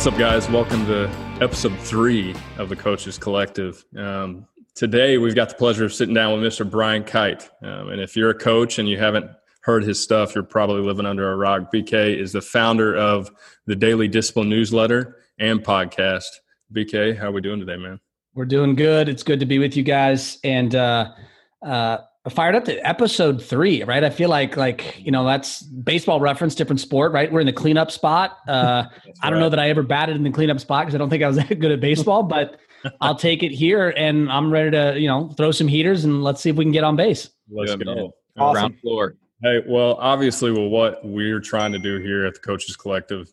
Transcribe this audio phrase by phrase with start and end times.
[0.00, 0.48] What's up, guys?
[0.48, 1.10] Welcome to
[1.42, 3.84] episode three of the Coaches Collective.
[3.94, 6.68] Um, today, we've got the pleasure of sitting down with Mr.
[6.68, 7.50] Brian Kight.
[7.62, 9.30] Um, and if you're a coach and you haven't
[9.60, 11.70] heard his stuff, you're probably living under a rock.
[11.70, 13.30] BK is the founder of
[13.66, 16.30] the Daily Discipline newsletter and podcast.
[16.72, 18.00] BK, how are we doing today, man?
[18.32, 19.06] We're doing good.
[19.06, 20.38] It's good to be with you guys.
[20.42, 21.12] And uh,
[21.60, 21.98] uh,
[22.28, 24.04] fired up to episode three, right?
[24.04, 27.32] I feel like like you know that's baseball reference, different sport, right?
[27.32, 28.36] We're in the cleanup spot.
[28.46, 28.84] Uh,
[29.22, 31.22] I don't know that I ever batted in the cleanup spot because I don't think
[31.22, 32.60] I was that good at baseball, but
[33.00, 36.42] I'll take it here, and I'm ready to you know throw some heaters and let's
[36.42, 37.30] see if we can get on base.
[37.48, 38.12] Let's go.
[38.38, 38.52] Awesome.
[38.52, 39.16] Ground floor.
[39.42, 43.32] Hey, well, obviously, well, what we're trying to do here at the Coaches Collective,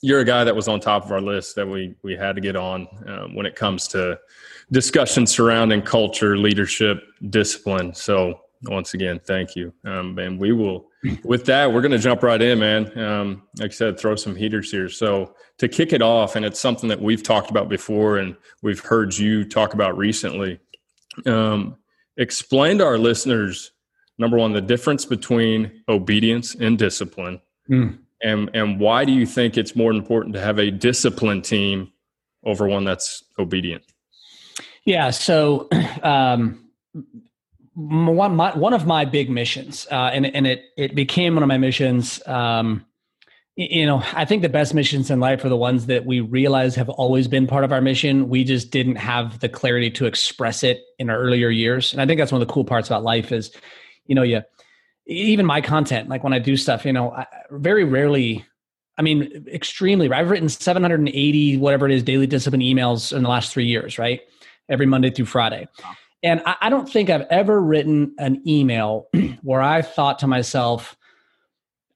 [0.00, 2.40] you're a guy that was on top of our list that we we had to
[2.40, 4.18] get on um, when it comes to
[4.72, 7.94] discussion surrounding culture, leadership, discipline.
[7.94, 9.72] So once again, thank you.
[9.84, 10.86] Um, and we will,
[11.24, 12.98] with that, we're going to jump right in, man.
[12.98, 14.88] Um, like I said, throw some heaters here.
[14.88, 18.80] So to kick it off, and it's something that we've talked about before and we've
[18.80, 20.60] heard you talk about recently.
[21.26, 21.76] Um,
[22.16, 23.72] explain to our listeners,
[24.18, 27.40] number one, the difference between obedience and discipline.
[27.68, 27.98] Mm.
[28.22, 31.92] And, and why do you think it's more important to have a disciplined team
[32.44, 33.82] over one that's obedient?
[34.84, 35.10] Yeah.
[35.10, 35.68] So,
[36.02, 36.66] um,
[37.74, 41.48] one, my, one of my big missions, uh, and, and it, it became one of
[41.48, 42.20] my missions.
[42.26, 42.84] Um,
[43.56, 46.74] you know, I think the best missions in life are the ones that we realize
[46.76, 48.28] have always been part of our mission.
[48.28, 51.92] We just didn't have the clarity to express it in our earlier years.
[51.92, 53.50] And I think that's one of the cool parts about life is,
[54.06, 54.42] you know, you,
[55.06, 58.44] even my content, like when I do stuff, you know, I, very rarely
[58.98, 60.12] I mean, extremely.
[60.12, 64.20] I've written 780, whatever it is, daily discipline emails in the last three years, right?
[64.70, 65.68] Every Monday through Friday.
[66.22, 69.08] And I, I don't think I've ever written an email
[69.42, 70.96] where I thought to myself,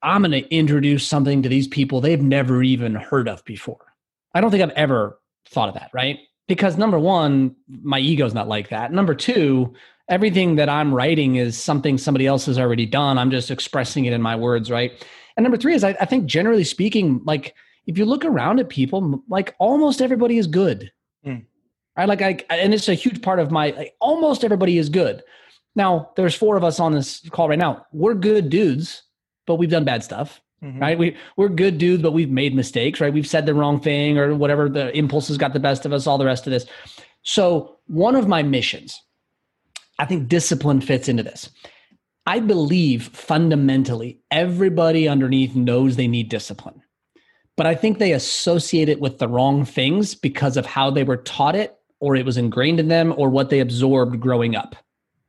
[0.03, 3.95] I'm going to introduce something to these people they've never even heard of before.
[4.35, 6.19] I don't think I've ever thought of that, right?
[6.47, 8.93] Because number one, my ego's not like that.
[8.93, 9.73] Number two,
[10.09, 13.17] everything that I'm writing is something somebody else has already done.
[13.17, 14.93] I'm just expressing it in my words, right?
[15.37, 17.55] And number three is I, I think generally speaking, like
[17.87, 20.93] if you look around at people, like almost everybody is good.
[21.27, 21.47] Mm.
[21.97, 22.09] Right?
[22.09, 25.23] Like I and it's a huge part of my like, almost everybody is good.
[25.77, 27.87] Now, there's four of us on this call right now.
[27.93, 29.03] We're good dudes,
[29.47, 30.41] but we've done bad stuff.
[30.63, 30.79] Mm-hmm.
[30.81, 30.99] Right?
[30.99, 33.13] We we're good dudes, but we've made mistakes, right?
[33.13, 36.19] We've said the wrong thing or whatever, the impulses got the best of us, all
[36.19, 36.67] the rest of this.
[37.23, 39.01] So, one of my missions,
[39.99, 41.51] I think discipline fits into this.
[42.27, 46.83] I believe fundamentally everybody underneath knows they need discipline
[47.57, 51.19] but I think they associate it with the wrong things because of how they were
[51.19, 54.77] taught it or it was ingrained in them or what they absorbed growing up.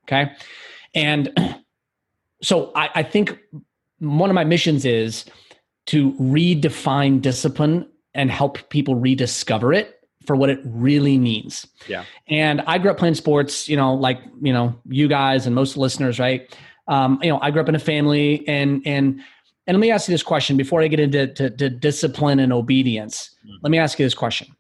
[0.03, 0.29] Okay.
[0.93, 1.31] And
[2.41, 3.39] so I, I think
[3.99, 5.23] one of my missions is
[5.85, 11.65] to redefine discipline and help people rediscover it for what it really means.
[11.87, 12.03] Yeah.
[12.27, 15.77] And I grew up playing sports, you know, like, you know, you guys and most
[15.77, 16.53] listeners, right?
[16.89, 19.21] Um, you know, I grew up in a family and and
[19.65, 22.51] and let me ask you this question before I get into to, to discipline and
[22.51, 23.33] obedience.
[23.45, 23.55] Mm-hmm.
[23.61, 24.54] Let me ask you this question.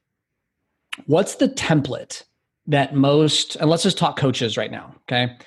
[1.05, 2.23] What's the template
[2.67, 5.37] that most, and let's just talk coaches right now, okay?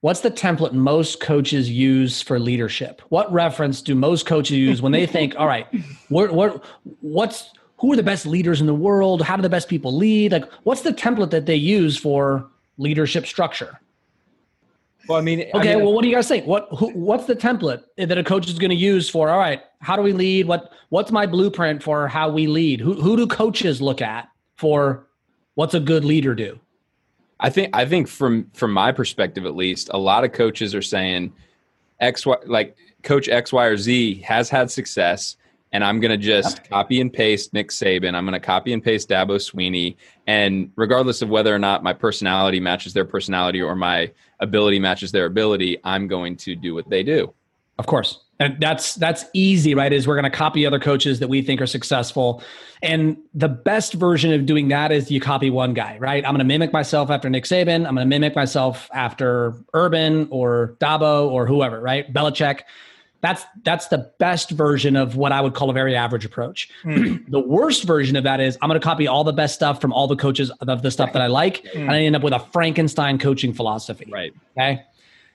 [0.00, 3.02] What's the template most coaches use for leadership?
[3.08, 5.66] What reference do most coaches use when they think, all right,
[6.08, 6.64] what, what,
[7.00, 9.20] what's, who are the best leaders in the world?
[9.20, 10.32] How do the best people lead?
[10.32, 13.78] Like, what's the template that they use for leadership structure?
[15.08, 15.72] Well, I mean, okay.
[15.72, 16.46] I mean, well, what do you guys think?
[16.46, 19.28] What who, what's the template that a coach is going to use for?
[19.28, 20.46] All right, how do we lead?
[20.46, 22.80] What what's my blueprint for how we lead?
[22.80, 24.28] Who who do coaches look at
[24.60, 25.06] for
[25.54, 26.60] what's a good leader do?
[27.40, 30.82] I think I think from from my perspective at least, a lot of coaches are
[30.82, 31.32] saying
[31.98, 35.36] X Y like coach X Y or Z has had success
[35.72, 38.14] and I'm going to just copy and paste Nick Saban.
[38.14, 39.96] I'm going to copy and paste Dabo Swinney.
[40.26, 45.12] And regardless of whether or not my personality matches their personality or my ability matches
[45.12, 47.32] their ability, I'm going to do what they do.
[47.78, 48.24] Of course.
[48.40, 49.92] And that's that's easy, right?
[49.92, 52.42] Is we're going to copy other coaches that we think are successful.
[52.82, 56.24] And the best version of doing that is you copy one guy, right?
[56.24, 57.86] I'm going to mimic myself after Nick Saban.
[57.86, 62.10] I'm going to mimic myself after Urban or Dabo or whoever, right?
[62.12, 62.62] Belichick
[63.20, 66.70] that's that's the best version of what I would call a very average approach.
[66.84, 67.24] Mm.
[67.28, 69.92] the worst version of that is I'm going to copy all the best stuff from
[69.92, 71.12] all the coaches of the stuff right.
[71.14, 71.80] that I like, mm.
[71.80, 74.08] and I end up with a Frankenstein coaching philosophy.
[74.10, 74.32] Right.
[74.56, 74.82] Okay.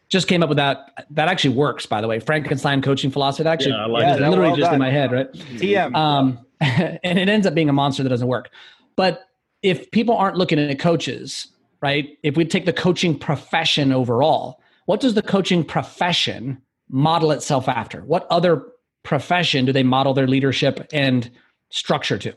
[0.10, 1.06] Just came up with that.
[1.10, 2.19] That actually works, by the way.
[2.19, 3.44] Frankenstein coaching philosophy.
[3.44, 4.75] That actually, yeah, like yeah, literally well just done.
[4.75, 5.31] in my head, right?
[5.34, 5.96] TM.
[5.96, 8.50] Um, and it ends up being a monster that doesn't work.
[8.96, 9.28] But
[9.62, 11.48] if people aren't looking at coaches,
[11.81, 12.18] right?
[12.24, 18.01] If we take the coaching profession overall, what does the coaching profession model itself after?
[18.01, 18.63] What other
[19.04, 21.30] profession do they model their leadership and
[21.69, 22.34] structure to?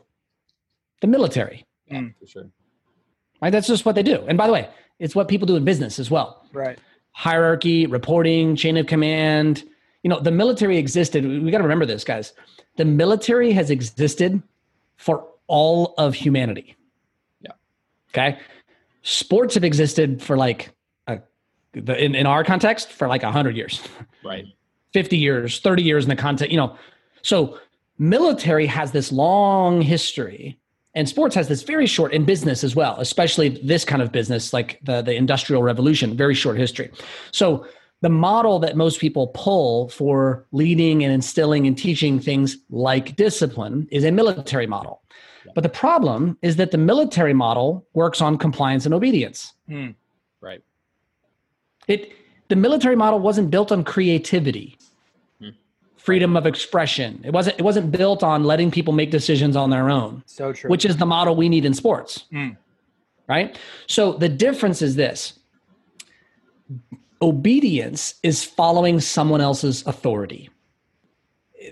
[1.01, 1.65] The military.
[1.87, 2.49] Yeah, for sure.
[3.41, 3.51] Right?
[3.51, 4.23] That's just what they do.
[4.27, 4.69] And by the way,
[4.99, 6.45] it's what people do in business as well.
[6.51, 6.77] Right.
[7.19, 9.65] Hierarchy, reporting, chain of command.
[10.03, 11.25] You know, the military existed.
[11.25, 12.31] We got to remember this, guys.
[12.77, 14.41] The military has existed
[14.95, 16.77] for all of humanity.
[17.41, 17.51] Yeah.
[18.11, 18.39] Okay.
[19.01, 20.69] Sports have existed for like,
[21.07, 21.19] a,
[21.73, 23.81] the, in, in our context, for like 100 years.
[24.23, 24.45] Right.
[24.93, 26.77] 50 years, 30 years in the context, you know.
[27.21, 27.59] So
[27.97, 30.58] military has this long history
[30.95, 34.53] and sports has this very short in business as well, especially this kind of business
[34.53, 36.91] like the the industrial revolution, very short history.
[37.31, 37.65] So
[38.01, 43.87] the model that most people pull for leading and instilling and teaching things like discipline
[43.91, 45.01] is a military model.
[45.53, 49.53] But the problem is that the military model works on compliance and obedience.
[49.69, 49.95] Mm.
[50.41, 50.63] Right.
[51.87, 52.13] It
[52.47, 54.88] the military model wasn't built on creativity Hmm.
[56.09, 59.87] Freedom of expression it wasn't it wasn't built on letting people make decisions on their
[59.99, 60.69] own So true.
[60.73, 62.57] which is the model we need in sports Mm.
[63.27, 63.49] right
[63.87, 65.19] so the difference is this
[67.21, 70.49] obedience is following someone else's authority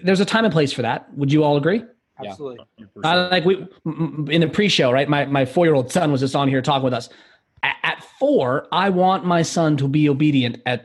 [0.04, 1.81] there's a time and place for that would you all agree
[2.22, 2.31] Yeah.
[2.31, 2.66] Absolutely.
[3.04, 3.54] I, like we
[4.36, 5.07] in the pre-show, right?
[5.16, 7.10] My my four year old son was just on here talking with us.
[7.62, 10.80] At, at four, I want my son to be obedient at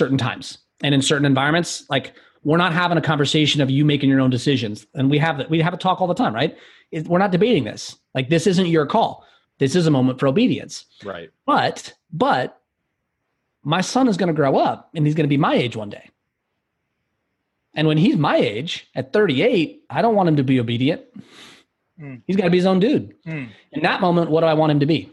[0.00, 1.70] certain times and in certain environments.
[1.90, 2.06] Like
[2.46, 5.50] we're not having a conversation of you making your own decisions, and we have that
[5.50, 6.56] we have a talk all the time, right?
[6.92, 7.96] It, we're not debating this.
[8.14, 9.26] Like this isn't your call.
[9.58, 10.84] This is a moment for obedience.
[11.04, 11.30] Right.
[11.44, 12.62] But but
[13.64, 15.90] my son is going to grow up and he's going to be my age one
[15.90, 16.08] day.
[17.74, 21.02] And when he's my age at 38, I don't want him to be obedient.
[22.00, 22.22] Mm.
[22.28, 23.12] He's got to be his own dude.
[23.26, 23.48] Mm.
[23.72, 25.10] In that moment, what do I want him to be?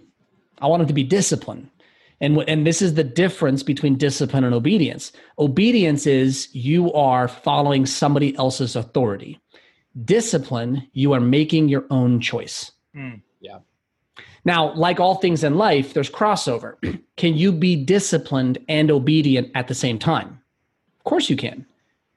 [0.62, 1.72] I want him to be disciplined.
[2.24, 5.12] And, and this is the difference between discipline and obedience.
[5.38, 9.42] Obedience is you are following somebody else's authority.
[10.06, 12.72] Discipline, you are making your own choice.
[12.96, 13.22] Mm.
[14.46, 16.76] Now, like all things in life, there's crossover.
[17.18, 20.40] can you be disciplined and obedient at the same time?
[21.00, 21.66] Of course you can,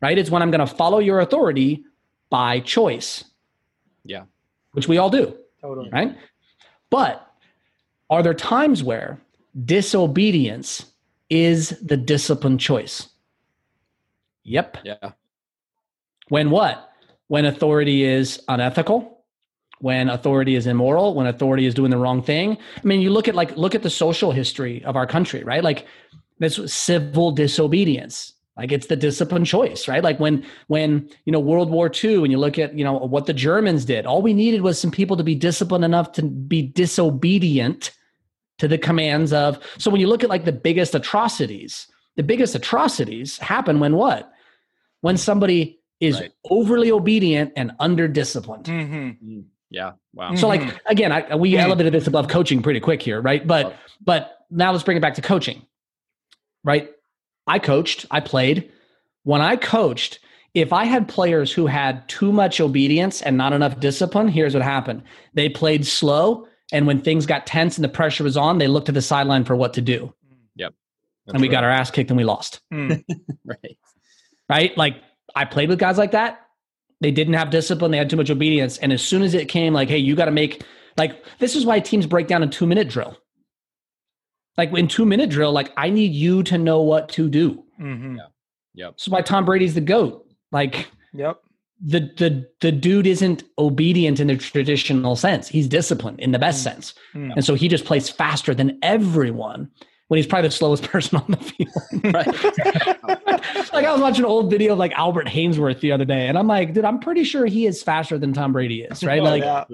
[0.02, 0.18] right?
[0.18, 1.84] It's when I'm going to follow your authority
[2.30, 3.24] by choice,
[4.04, 4.24] Yeah.
[4.72, 5.90] which we all do, Totally.
[5.90, 6.16] right?
[6.90, 7.28] But
[8.10, 9.20] are there times where
[9.64, 10.86] disobedience
[11.30, 13.08] is the discipline choice?
[14.44, 14.78] Yep.
[14.84, 15.12] Yeah.
[16.28, 16.90] When what?
[17.28, 19.24] When authority is unethical,
[19.80, 22.56] when authority is immoral, when authority is doing the wrong thing.
[22.76, 25.62] I mean, you look at like look at the social history of our country, right?
[25.62, 25.86] Like
[26.38, 28.32] this civil disobedience.
[28.56, 30.02] Like it's the discipline choice, right?
[30.02, 33.26] Like when when you know World War II, and you look at you know what
[33.26, 36.62] the Germans did, all we needed was some people to be disciplined enough to be
[36.62, 37.90] disobedient
[38.58, 39.58] to the commands of.
[39.78, 41.86] So when you look at like the biggest atrocities,
[42.16, 44.32] the biggest atrocities happen when what?
[45.02, 46.32] When somebody is Right.
[46.50, 48.64] overly obedient and under disciplined.
[48.66, 49.40] Mm-hmm.
[49.70, 49.92] Yeah.
[50.14, 50.34] Wow.
[50.34, 51.60] So like again, I, we Mhm.
[51.60, 53.46] elevated this above coaching pretty quick here, right?
[53.46, 55.62] But but now let's bring it back to coaching.
[56.64, 56.90] Right?
[57.46, 58.70] I coached, I played.
[59.22, 60.18] When I coached,
[60.54, 64.62] if I had players who had too much obedience and not enough discipline, here's what
[64.62, 65.02] happened.
[65.34, 68.86] They played slow and when things got tense and the pressure was on, they looked
[68.86, 70.12] to the sideline for what to do.
[70.56, 70.74] Yep.
[71.28, 72.60] And we got our ass kicked and we lost.
[72.72, 73.04] Mm.
[73.44, 73.78] right.
[74.48, 74.76] Right?
[74.76, 74.96] Like
[75.34, 76.40] I played with guys like that.
[77.00, 78.78] They didn't have discipline, they had too much obedience.
[78.78, 80.62] And as soon as it came like, hey, you got to make
[80.96, 83.16] like this is why teams break down a two minute drill.
[84.56, 87.64] Like in two minute drill, like I need you to know what to do.
[87.80, 88.16] Mm-hmm.
[88.74, 88.94] Yep.
[88.96, 90.26] So is why Tom Brady's the GOAT.
[90.52, 91.40] Like Yep.
[91.84, 95.46] The the the dude isn't obedient in the traditional sense.
[95.48, 96.62] He's disciplined in the best Mm.
[96.64, 96.94] sense.
[97.14, 97.32] Mm.
[97.36, 99.70] And so he just plays faster than everyone
[100.08, 102.14] when he's probably the slowest person on the field.
[102.14, 102.26] Right.
[103.72, 106.38] like I was watching an old video of like Albert Haynesworth the other day, and
[106.38, 109.20] I'm like, dude, I'm pretty sure he is faster than Tom Brady is, right?
[109.20, 109.64] Oh, Like, yeah.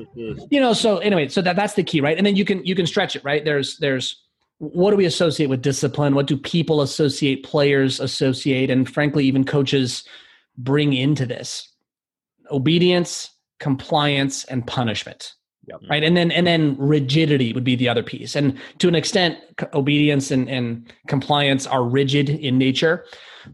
[0.51, 0.73] you know.
[0.73, 2.17] So anyway, so that that's the key, right?
[2.17, 3.45] And then you can you can stretch it, right?
[3.45, 4.21] There's there's
[4.59, 6.15] what do we associate with discipline?
[6.15, 7.45] What do people associate?
[7.45, 10.05] Players associate, and frankly, even coaches
[10.59, 11.69] bring into this
[12.53, 13.31] obedience,
[13.61, 15.35] compliance, and punishment
[15.69, 15.81] Yep.
[15.89, 16.03] right?
[16.03, 18.35] And then and then rigidity would be the other piece.
[18.35, 23.05] And to an extent c- obedience and, and compliance are rigid in nature.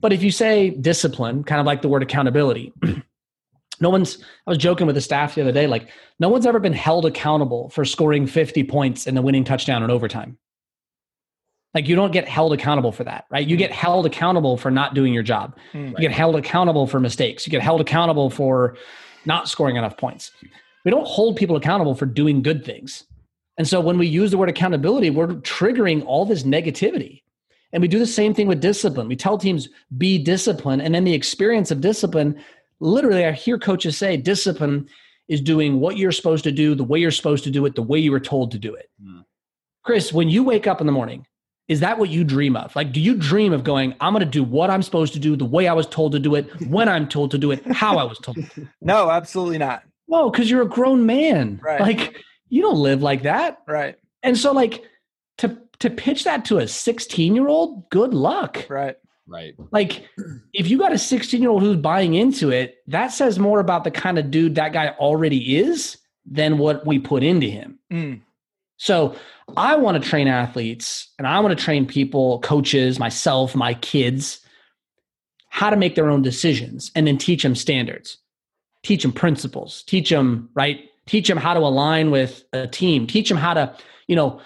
[0.00, 2.72] But if you say discipline kind of like the word accountability
[3.80, 5.88] no one's i was joking with the staff the other day like
[6.18, 9.90] no one's ever been held accountable for scoring 50 points in the winning touchdown in
[9.90, 10.36] overtime
[11.78, 14.94] like you don't get held accountable for that right you get held accountable for not
[14.94, 15.90] doing your job Mm.
[15.90, 17.46] you get held accountable for mistakes.
[17.46, 18.76] You get held accountable for
[19.26, 20.24] not scoring enough points.
[20.84, 23.04] We don't hold people accountable for doing good things.
[23.58, 27.22] And so when we use the word accountability, we're triggering all this negativity.
[27.72, 29.08] And we do the same thing with discipline.
[29.08, 29.68] We tell teams,
[29.98, 30.80] be disciplined.
[30.82, 32.30] And then the experience of discipline,
[32.80, 34.88] literally, I hear coaches say discipline
[35.28, 37.82] is doing what you're supposed to do, the way you're supposed to do it, the
[37.82, 38.88] way you were told to do it.
[39.02, 39.20] Hmm.
[39.84, 41.26] Chris, when you wake up in the morning,
[41.68, 42.74] is that what you dream of?
[42.74, 45.36] Like, do you dream of going, I'm going to do what I'm supposed to do,
[45.36, 47.98] the way I was told to do it, when I'm told to do it, how
[47.98, 48.38] I was told?
[48.80, 49.82] No, absolutely not.
[50.06, 51.60] Whoa, because you're a grown man.
[51.62, 51.80] Right.
[51.80, 53.58] Like, you don't live like that.
[53.66, 53.96] Right.
[54.22, 54.84] And so, like,
[55.38, 58.66] to to pitch that to a 16 year old, good luck.
[58.68, 58.96] Right.
[59.26, 59.54] Right.
[59.70, 60.08] Like,
[60.54, 63.84] if you got a 16 year old who's buying into it, that says more about
[63.84, 67.78] the kind of dude that guy already is than what we put into him.
[67.92, 68.22] Mm.
[68.78, 69.14] So,
[69.56, 74.40] I want to train athletes and I want to train people, coaches, myself, my kids,
[75.48, 78.18] how to make their own decisions and then teach them standards,
[78.82, 80.80] teach them principles, teach them, right?
[81.06, 83.74] Teach them how to align with a team, teach them how to,
[84.06, 84.40] you know,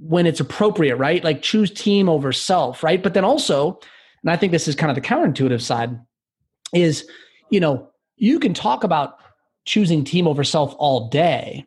[0.00, 1.22] when it's appropriate, right?
[1.22, 3.02] Like choose team over self, right?
[3.02, 3.78] But then also,
[4.22, 5.98] and I think this is kind of the counterintuitive side,
[6.72, 7.06] is,
[7.50, 9.18] you know, you can talk about
[9.64, 11.66] choosing team over self all day,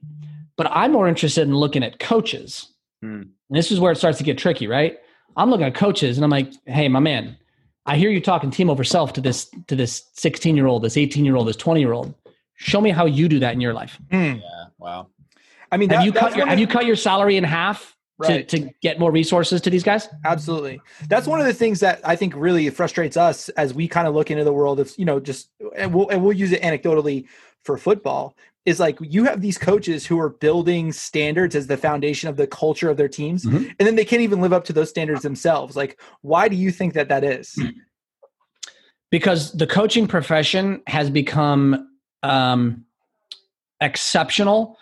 [0.57, 2.71] but I'm more interested in looking at coaches.
[3.01, 3.23] Hmm.
[3.49, 4.97] And this is where it starts to get tricky, right?
[5.37, 7.37] I'm looking at coaches and I'm like, hey, my man,
[7.85, 10.97] I hear you talking team over self to this to this 16 year old, this
[10.97, 12.13] 18 year old, this 20 year old.
[12.55, 13.99] Show me how you do that in your life.
[14.11, 14.39] Mm.
[14.41, 14.65] Yeah.
[14.79, 15.07] Wow.
[15.71, 17.93] I mean, Have that- you cut your one have you cut your salary in half
[18.17, 18.47] Right.
[18.47, 20.07] to, to get more resources to these guys?
[20.23, 20.79] Absolutely.
[21.09, 24.15] That's one of the things that I think really frustrates us as we kind of
[24.15, 27.25] look into the world of, you know, just, and we'll, and we'll use it anecdotally
[27.65, 28.33] for football
[28.65, 32.47] is like you have these coaches who are building standards as the foundation of the
[32.47, 33.45] culture of their teams.
[33.45, 33.75] Mhm.
[33.79, 35.75] And then they can't even live up to those standards themselves.
[35.75, 37.55] Like, why do you think that that is?
[39.11, 41.87] because the coaching profession has become
[42.23, 42.83] um,
[43.81, 44.77] exceptional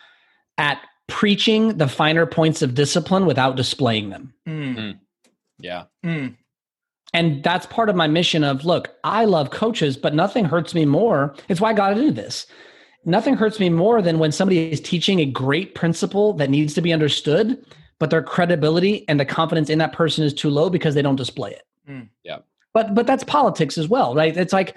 [0.58, 4.34] at preaching the finer points of discipline without displaying them.
[4.48, 5.00] Mm,
[5.60, 5.84] Yeah.
[6.06, 6.36] mm,
[7.14, 10.86] And that's part of my mission of look, I love coaches, but nothing hurts me
[10.86, 11.36] more.
[11.50, 12.48] It's why I got into this.
[13.06, 16.82] Nothing hurts me more than when somebody is teaching a great principle that needs to
[16.82, 17.64] be understood,
[18.00, 21.16] but their credibility and the confidence in that person is too low because they don't
[21.18, 21.64] display it.
[21.90, 22.10] Mm.
[22.24, 22.40] Yeah.
[22.74, 24.36] But but that's politics as well, right?
[24.36, 24.76] It's like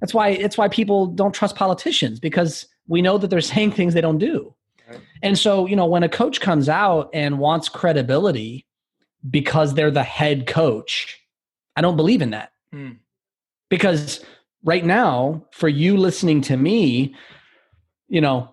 [0.00, 3.94] that's why it's why people don't trust politicians because we know that they're saying things
[3.94, 4.54] they don't do.
[4.88, 5.00] Right.
[5.22, 8.66] And so, you know, when a coach comes out and wants credibility
[9.30, 11.20] because they're the head coach,
[11.76, 12.52] I don't believe in that.
[12.74, 12.96] mm,
[13.68, 14.24] Because
[14.64, 17.14] right now, for you listening to me,
[18.08, 18.50] you know,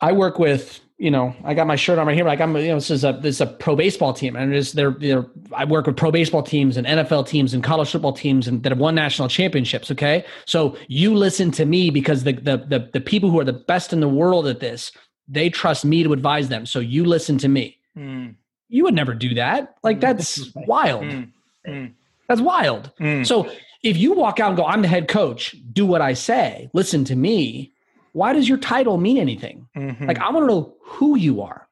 [0.00, 2.24] I work with, you know, I got my shirt on right here.
[2.24, 4.72] Like I'm, you know, this is a this is a pro baseball team, and it's
[4.72, 8.46] they're, they're I work with pro baseball teams and NFL teams and college football teams
[8.46, 9.90] and that have won national championships.
[9.90, 13.52] Okay, so you listen to me because the the the, the people who are the
[13.52, 14.92] best in the world at this,
[15.26, 16.66] they trust me to advise them.
[16.66, 17.76] So you listen to me.
[17.96, 18.34] mm,
[18.68, 19.74] You would never do that.
[19.82, 21.04] Like that's wild.
[21.04, 21.30] mm,
[21.66, 21.92] mm,
[22.28, 22.90] That's wild.
[23.00, 23.26] mm.
[23.26, 23.50] So
[23.82, 27.04] if you walk out and go, I'm the head coach, do what I say, listen
[27.06, 27.72] to me,
[28.14, 29.68] why does your title mean anything?
[29.76, 30.06] Mhm.
[30.06, 31.68] Like, I want to know who you are.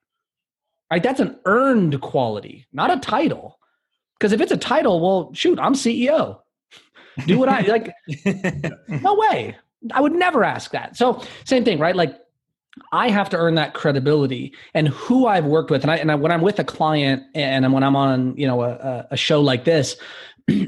[0.90, 1.02] Right?
[1.02, 3.58] That's an earned quality, not a title.
[4.18, 6.40] Because if it's a title, well, shoot, I'm CEO.
[7.26, 7.92] Do what I like.
[8.88, 9.56] No way.
[9.92, 10.96] I would never ask that.
[10.96, 11.94] So, same thing, right?
[11.96, 12.18] Like,
[12.90, 15.82] I have to earn that credibility and who I've worked with.
[15.82, 18.62] And I, and I, when I'm with a client and when I'm on, you know,
[18.62, 19.96] a, a show like this,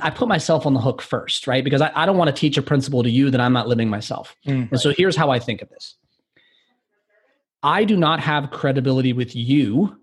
[0.01, 1.65] I put myself on the hook first, right?
[1.65, 3.89] Because I, I don't want to teach a principle to you that I'm not living
[3.89, 4.37] myself.
[4.47, 4.71] Mm.
[4.71, 5.97] And so here's how I think of this
[7.63, 9.97] I do not have credibility with you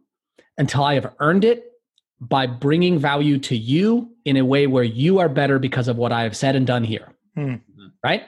[0.57, 1.65] until I have earned it
[2.19, 6.11] by bringing value to you in a way where you are better because of what
[6.11, 7.13] I have said and done here.
[7.35, 7.55] Hmm.
[8.03, 8.23] Right?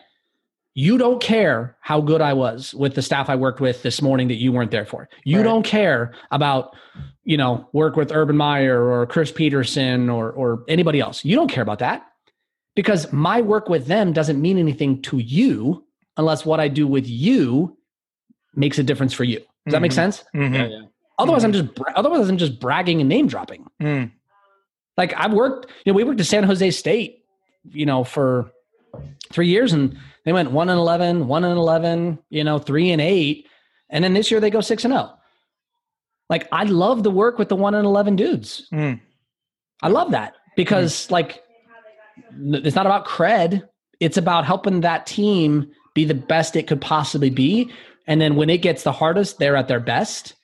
[0.75, 4.27] You don't care how good I was with the staff I worked with this morning
[4.29, 5.07] that you weren't there for.
[5.23, 5.43] You Right.
[5.43, 6.75] don't care about,
[7.23, 11.23] you know, work with Urban Meyer or Chris Petersen or or anybody else.
[11.23, 12.03] You don't care about that
[12.75, 15.83] because my work with them doesn't mean anything to you
[16.17, 17.77] unless what I do with you
[18.55, 19.39] makes a difference for you.
[19.65, 19.95] Does that make Mhm.
[19.95, 20.23] sense?
[20.35, 20.53] Mhm.
[20.55, 20.67] Yeah.
[20.67, 20.81] Yeah.
[21.19, 21.65] Otherwise, I'm just
[21.95, 23.67] otherwise I'm just bragging and name dropping.
[23.79, 24.11] Mm.
[24.97, 27.23] Like I've worked, you know, we worked at San Jose State,
[27.69, 28.51] you know, for
[29.31, 33.01] three years, and they went one and 11, one and eleven, you know, three and
[33.01, 33.47] eight,
[33.89, 35.13] and then this year they go six and zero.
[36.29, 38.67] Like I love the work with the one and eleven dudes.
[38.71, 38.99] Mm.
[39.81, 41.43] I love that because like
[42.37, 43.63] it's not about cred.
[43.99, 47.71] It's about helping that team be the best it could possibly be.
[48.07, 50.35] And then when it gets the hardest, they're at their best.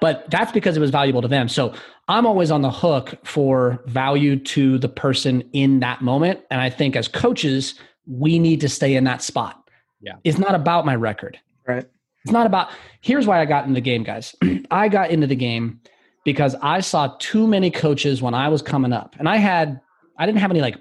[0.00, 1.48] But that's because it was valuable to them.
[1.48, 1.74] So
[2.08, 6.40] I'm always on the hook for value to the person in that moment.
[6.50, 7.74] And I think as coaches,
[8.06, 9.68] we need to stay in that spot.
[10.00, 10.14] Yeah.
[10.24, 11.38] It's not about my record.
[11.66, 11.88] Right.
[12.24, 12.70] It's not about,
[13.00, 14.34] here's why I got in the game, guys.
[14.70, 15.80] I got into the game
[16.24, 19.14] because I saw too many coaches when I was coming up.
[19.18, 19.80] And I had,
[20.18, 20.76] I didn't have any like,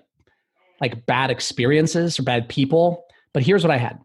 [0.80, 4.00] like bad experiences or bad people, but here's what I had.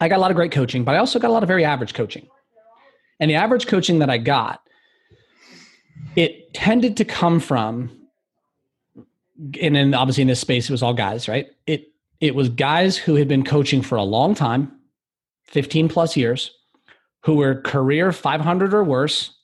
[0.00, 1.64] I got a lot of great coaching, but I also got a lot of very
[1.64, 2.28] average coaching.
[3.20, 4.60] And the average coaching that I got,
[6.14, 7.90] it tended to come from,
[9.60, 11.48] and then obviously in this space, it was all guys, right?
[11.66, 14.72] It it was guys who had been coaching for a long time,
[15.46, 16.50] 15 plus years,
[17.24, 19.34] who were career 500 or worse,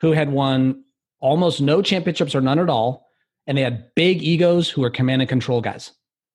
[0.00, 0.84] who had won
[1.20, 3.08] almost no championships or none at all,
[3.46, 5.92] and they had big egos who were command and control guys.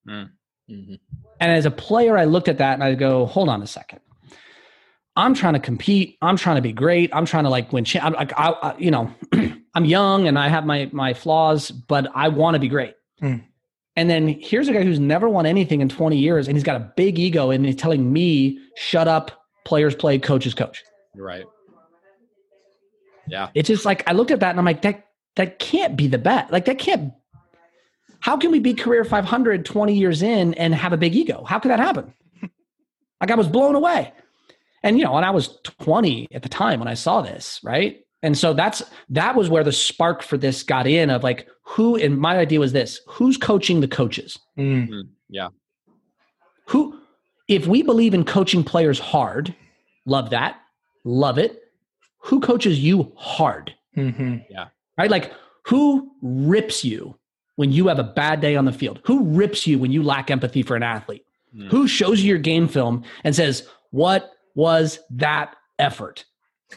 [0.08, 0.30] Mm.
[0.70, 0.94] Mm-hmm.
[1.40, 4.00] And as a player, I looked at that and I go, hold on a second.
[5.16, 6.16] I'm trying to compete.
[6.22, 7.10] I'm trying to be great.
[7.14, 7.84] I'm trying to like win.
[7.84, 9.12] Cha- I'm I, I, you know,
[9.74, 12.94] I'm young and I have my my flaws, but I want to be great.
[13.22, 13.44] Mm.
[13.96, 16.76] And then here's a guy who's never won anything in 20 years, and he's got
[16.76, 19.32] a big ego, and he's telling me, "Shut up,
[19.64, 20.82] players play, coaches coach."
[21.16, 21.44] Right.
[23.30, 23.48] Yeah.
[23.54, 25.06] It's just like I looked at that and I'm like, that
[25.36, 26.50] that can't be the bet.
[26.52, 27.12] Like that can't.
[28.20, 31.44] How can we be career 500 20 years in and have a big ego?
[31.44, 32.12] How could that happen?
[33.20, 34.12] like I was blown away.
[34.82, 38.00] And you know, and I was 20 at the time when I saw this, right?
[38.22, 41.96] And so that's that was where the spark for this got in of like who
[41.96, 44.38] and my idea was this, who's coaching the coaches?
[44.58, 44.88] Mm.
[44.88, 45.00] Mm-hmm.
[45.28, 45.48] Yeah.
[46.66, 46.98] Who
[47.48, 49.54] if we believe in coaching players hard,
[50.06, 50.60] love that,
[51.04, 51.62] love it.
[52.24, 53.74] Who coaches you hard?
[53.96, 54.38] Mm-hmm.
[54.50, 54.66] Yeah.
[54.98, 55.10] Right?
[55.10, 55.32] Like
[55.64, 57.16] who rips you
[57.56, 59.00] when you have a bad day on the field?
[59.04, 61.24] Who rips you when you lack empathy for an athlete?
[61.56, 61.70] Mm.
[61.70, 66.24] Who shows you your game film and says, What was that effort?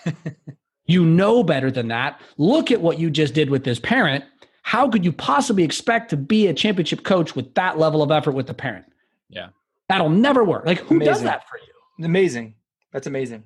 [0.86, 2.20] you know better than that.
[2.38, 4.24] Look at what you just did with this parent.
[4.63, 8.32] How could you possibly expect to be a championship coach with that level of effort
[8.32, 8.86] with the parent?
[9.30, 9.50] Yeah.
[9.90, 10.66] That'll never work.
[10.66, 11.13] Like, who amazing.
[11.13, 12.06] does that for you?
[12.06, 12.56] Amazing.
[12.92, 13.44] That's amazing.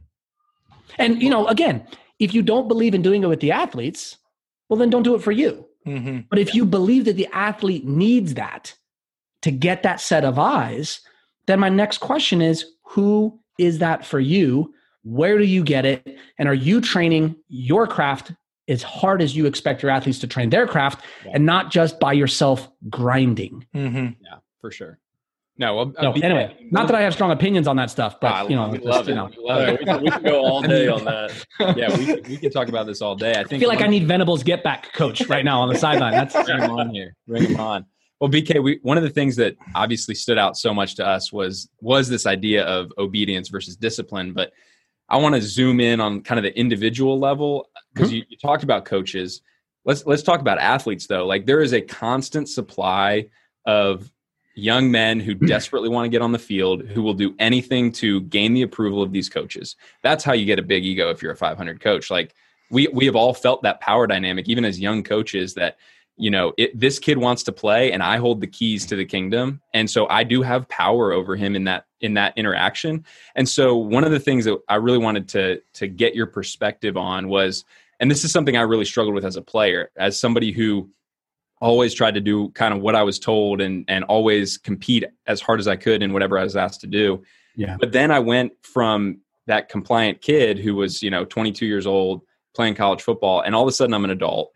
[0.97, 1.87] And, you know, again,
[2.19, 4.17] if you don't believe in doing it with the athletes,
[4.69, 5.65] well, then don't do it for you.
[5.85, 6.21] Mm-hmm.
[6.29, 6.55] But if yeah.
[6.55, 8.75] you believe that the athlete needs that
[9.41, 11.01] to get that set of eyes,
[11.45, 14.73] then my next question is who is that for you?
[15.07, 16.17] Where do you get it?
[16.37, 18.33] And are you training your craft
[18.67, 21.31] as hard as you expect your athletes to train their craft yeah.
[21.33, 23.65] and not just by yourself grinding?
[23.73, 24.21] Mm-hmm.
[24.21, 24.99] Yeah, for sure.
[25.57, 28.47] No, well, no anyway, not that I have strong opinions on that stuff, but ah,
[28.47, 29.29] you know, we love, you know.
[29.35, 29.79] We, love it.
[29.79, 31.45] We, can, we can go all day on that.
[31.77, 33.31] Yeah, we, we can talk about this all day.
[33.31, 33.53] I think.
[33.53, 36.11] I feel like I need Venables get back coach right now on the sideline.
[36.11, 37.15] That's bring him on here.
[37.25, 37.85] Bring him on.
[38.19, 41.31] Well, BK, we, one of the things that obviously stood out so much to us
[41.31, 44.33] was was this idea of obedience versus discipline.
[44.33, 44.51] But
[45.09, 48.17] I want to zoom in on kind of the individual level because mm-hmm.
[48.17, 49.41] you, you talked about coaches.
[49.85, 51.25] Let's let's talk about athletes though.
[51.25, 53.27] Like there is a constant supply
[53.65, 54.11] of
[54.55, 58.21] young men who desperately want to get on the field who will do anything to
[58.21, 59.75] gain the approval of these coaches.
[60.01, 62.09] That's how you get a big ego if you're a 500 coach.
[62.09, 62.33] Like
[62.69, 65.77] we we have all felt that power dynamic even as young coaches that
[66.17, 69.05] you know, it, this kid wants to play and I hold the keys to the
[69.05, 69.61] kingdom.
[69.73, 73.05] And so I do have power over him in that in that interaction.
[73.35, 76.97] And so one of the things that I really wanted to to get your perspective
[76.97, 77.63] on was
[77.99, 80.89] and this is something I really struggled with as a player, as somebody who
[81.59, 85.39] always tried to do kind of what I was told and and always compete as
[85.39, 87.23] hard as I could in whatever I was asked to do.
[87.55, 87.77] Yeah.
[87.79, 92.21] But then I went from that compliant kid who was, you know, 22 years old
[92.53, 94.53] playing college football and all of a sudden I'm an adult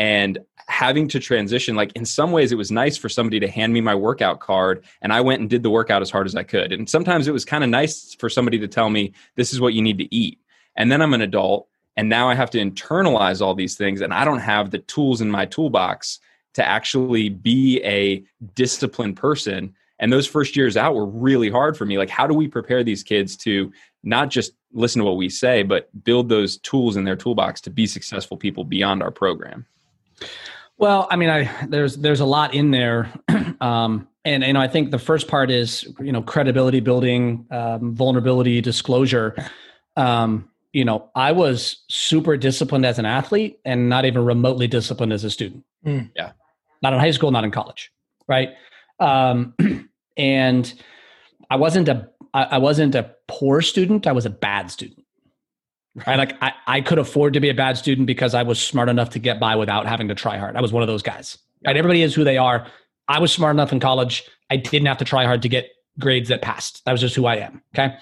[0.00, 3.70] and having to transition like in some ways it was nice for somebody to hand
[3.70, 6.42] me my workout card and i went and did the workout as hard as i
[6.42, 6.72] could.
[6.72, 9.74] And sometimes it was kind of nice for somebody to tell me this is what
[9.74, 10.38] you need to eat.
[10.74, 14.14] And then i'm an adult and now i have to internalize all these things and
[14.14, 16.18] i don't have the tools in my toolbox
[16.54, 19.74] to actually be a disciplined person.
[19.98, 21.98] And those first years out were really hard for me.
[21.98, 23.70] Like how do we prepare these kids to
[24.02, 27.70] not just listen to what we say but build those tools in their toolbox to
[27.70, 29.66] be successful people beyond our program
[30.78, 33.12] well, I mean, I there's there's a lot in there,
[33.60, 37.94] um, and you know, I think the first part is you know credibility building, um,
[37.94, 39.36] vulnerability, disclosure.
[39.96, 45.12] Um, you know, I was super disciplined as an athlete, and not even remotely disciplined
[45.12, 45.64] as a student.
[45.84, 46.10] Mm.
[46.16, 46.32] Yeah,
[46.82, 47.92] not in high school, not in college,
[48.26, 48.50] right?
[48.98, 49.54] Um,
[50.16, 50.72] and
[51.50, 54.06] I wasn't a I wasn't a poor student.
[54.06, 55.04] I was a bad student.
[56.06, 56.16] Right.
[56.16, 59.10] Like I, I could afford to be a bad student because I was smart enough
[59.10, 60.56] to get by without having to try hard.
[60.56, 61.36] I was one of those guys.
[61.66, 61.76] Right.
[61.76, 62.66] Everybody is who they are.
[63.08, 64.24] I was smart enough in college.
[64.50, 66.84] I didn't have to try hard to get grades that passed.
[66.84, 67.62] That was just who I am.
[67.74, 67.96] Okay.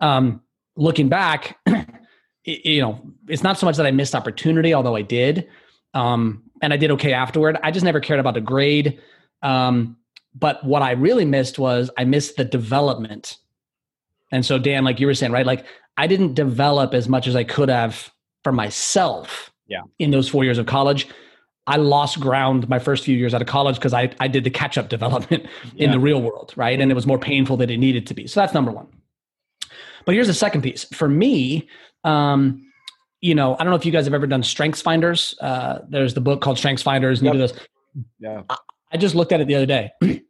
[0.00, 0.42] Um,
[0.76, 1.58] looking back,
[2.44, 5.48] you know, it's not so much that I missed opportunity, although I did.
[5.94, 7.58] Um, and I did okay afterward.
[7.62, 9.00] I just never cared about the grade.
[9.42, 9.96] Um,
[10.34, 13.36] but what I really missed was I missed the development.
[14.30, 15.46] And so, Dan, like you were saying, right?
[15.46, 15.64] Like
[15.98, 18.10] I didn't develop as much as I could have
[18.44, 19.82] for myself yeah.
[19.98, 21.08] in those four years of college.
[21.66, 24.50] I lost ground my first few years out of college because I, I did the
[24.50, 25.86] catch up development yeah.
[25.86, 26.80] in the real world, right?
[26.80, 28.26] And it was more painful than it needed to be.
[28.28, 28.86] So that's number one.
[30.06, 30.84] But here's the second piece.
[30.84, 31.68] For me,
[32.04, 32.64] um,
[33.20, 35.34] you know, I don't know if you guys have ever done Strengths Finders.
[35.40, 37.34] Uh, there's the book called Strengths Finders, yep.
[37.34, 37.52] this.
[38.20, 38.42] Yeah.
[38.48, 38.56] I,
[38.92, 39.90] I just looked at it the other day.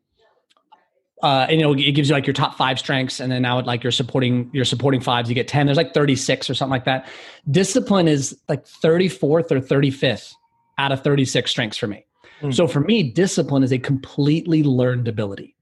[1.23, 3.59] uh, and you know it gives you like your top five strengths and then now
[3.59, 6.71] it like you're supporting your supporting fives you get 10 there's like 36 or something
[6.71, 7.09] like that
[7.51, 10.35] discipline is like 34th or 35th
[10.79, 12.05] out of 36 strengths for me
[12.41, 12.55] mm.
[12.55, 15.57] so for me discipline is a completely learned ability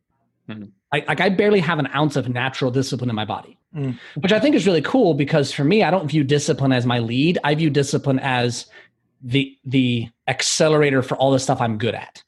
[0.49, 0.71] mm.
[0.93, 3.99] like, like i barely have an ounce of natural discipline in my body mm.
[4.17, 6.99] which i think is really cool because for me i don't view discipline as my
[6.99, 8.67] lead i view discipline as
[9.23, 12.23] the the accelerator for all the stuff i'm good at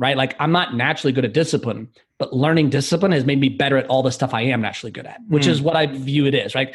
[0.00, 0.16] right?
[0.16, 1.86] Like I'm not naturally good at discipline,
[2.18, 5.06] but learning discipline has made me better at all the stuff I am naturally good
[5.06, 5.50] at, which mm.
[5.50, 6.74] is what I view it is, right?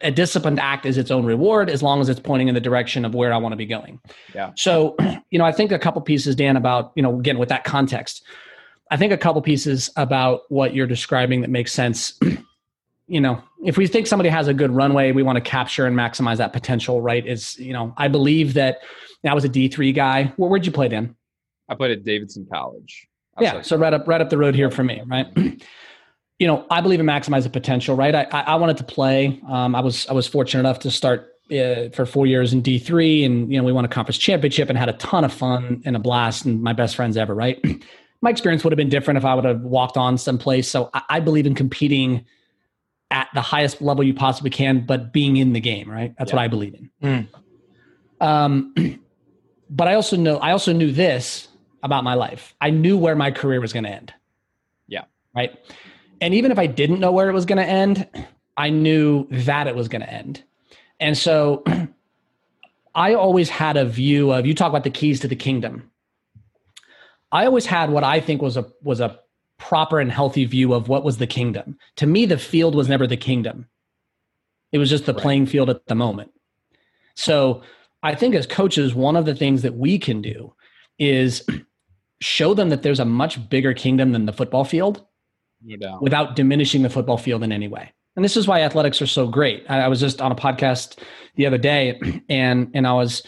[0.00, 3.04] A disciplined act is its own reward as long as it's pointing in the direction
[3.04, 4.00] of where I want to be going.
[4.34, 4.50] Yeah.
[4.56, 4.96] So,
[5.30, 8.24] you know, I think a couple pieces, Dan, about, you know, again, with that context,
[8.90, 12.18] I think a couple pieces about what you're describing that makes sense.
[13.06, 15.96] you know, if we think somebody has a good runway, we want to capture and
[15.96, 17.24] maximize that potential, right?
[17.24, 18.80] Is, you know, I believe that
[19.24, 20.32] I was a D3 guy.
[20.36, 21.14] Where, where'd you play, Dan?
[21.68, 23.08] I played at Davidson College.
[23.40, 25.26] Yeah, so right up right up the road here for me, right?
[26.38, 28.14] you know, I believe in maximizing potential, right?
[28.14, 29.40] I, I wanted to play.
[29.48, 32.78] Um, I was I was fortunate enough to start uh, for four years in D
[32.78, 35.82] three, and you know we won a conference championship and had a ton of fun
[35.84, 37.64] and a blast, and my best friends ever, right?
[38.20, 40.68] my experience would have been different if I would have walked on someplace.
[40.68, 42.24] So I, I believe in competing
[43.10, 46.14] at the highest level you possibly can, but being in the game, right?
[46.18, 46.36] That's yeah.
[46.36, 46.90] what I believe in.
[47.02, 48.26] Mm.
[48.26, 48.74] Um,
[49.70, 51.47] but I also know I also knew this
[51.82, 52.54] about my life.
[52.60, 54.12] I knew where my career was going to end.
[54.86, 55.04] Yeah.
[55.34, 55.56] Right.
[56.20, 58.08] And even if I didn't know where it was going to end,
[58.56, 60.42] I knew that it was going to end.
[60.98, 61.62] And so
[62.94, 65.90] I always had a view of you talk about the keys to the kingdom.
[67.30, 69.20] I always had what I think was a was a
[69.58, 71.78] proper and healthy view of what was the kingdom.
[71.96, 73.68] To me the field was never the kingdom.
[74.72, 75.22] It was just the right.
[75.22, 76.32] playing field at the moment.
[77.14, 77.62] So
[78.02, 80.54] I think as coaches one of the things that we can do
[80.98, 81.44] is
[82.20, 85.04] show them that there's a much bigger kingdom than the football field
[85.62, 87.92] no without diminishing the football field in any way.
[88.16, 89.64] And this is why athletics are so great.
[89.68, 90.98] I, I was just on a podcast
[91.36, 93.22] the other day and and I was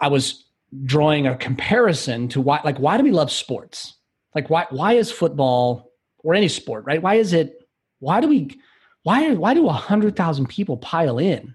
[0.00, 0.44] I was
[0.84, 3.96] drawing a comparison to why like why do we love sports?
[4.34, 7.02] Like why why is football or any sport, right?
[7.02, 8.60] Why is it why do we
[9.02, 11.54] why why do a hundred thousand people pile in?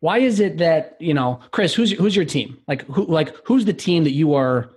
[0.00, 2.58] Why is it that, you know, Chris, who's who's your team?
[2.66, 4.70] Like who like who's the team that you are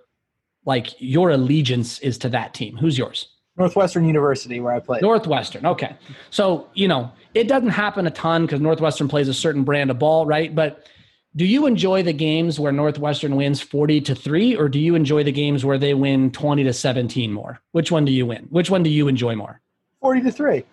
[0.65, 2.77] like your allegiance is to that team.
[2.77, 3.29] Who's yours?
[3.57, 5.01] Northwestern University, where I played.
[5.01, 5.65] Northwestern.
[5.65, 5.95] Okay.
[6.31, 9.99] So, you know, it doesn't happen a ton because Northwestern plays a certain brand of
[9.99, 10.53] ball, right?
[10.53, 10.87] But
[11.35, 15.23] do you enjoy the games where Northwestern wins 40 to 3 or do you enjoy
[15.23, 17.59] the games where they win 20 to 17 more?
[17.71, 18.47] Which one do you win?
[18.49, 19.61] Which one do you enjoy more?
[20.01, 20.63] 40 to 3.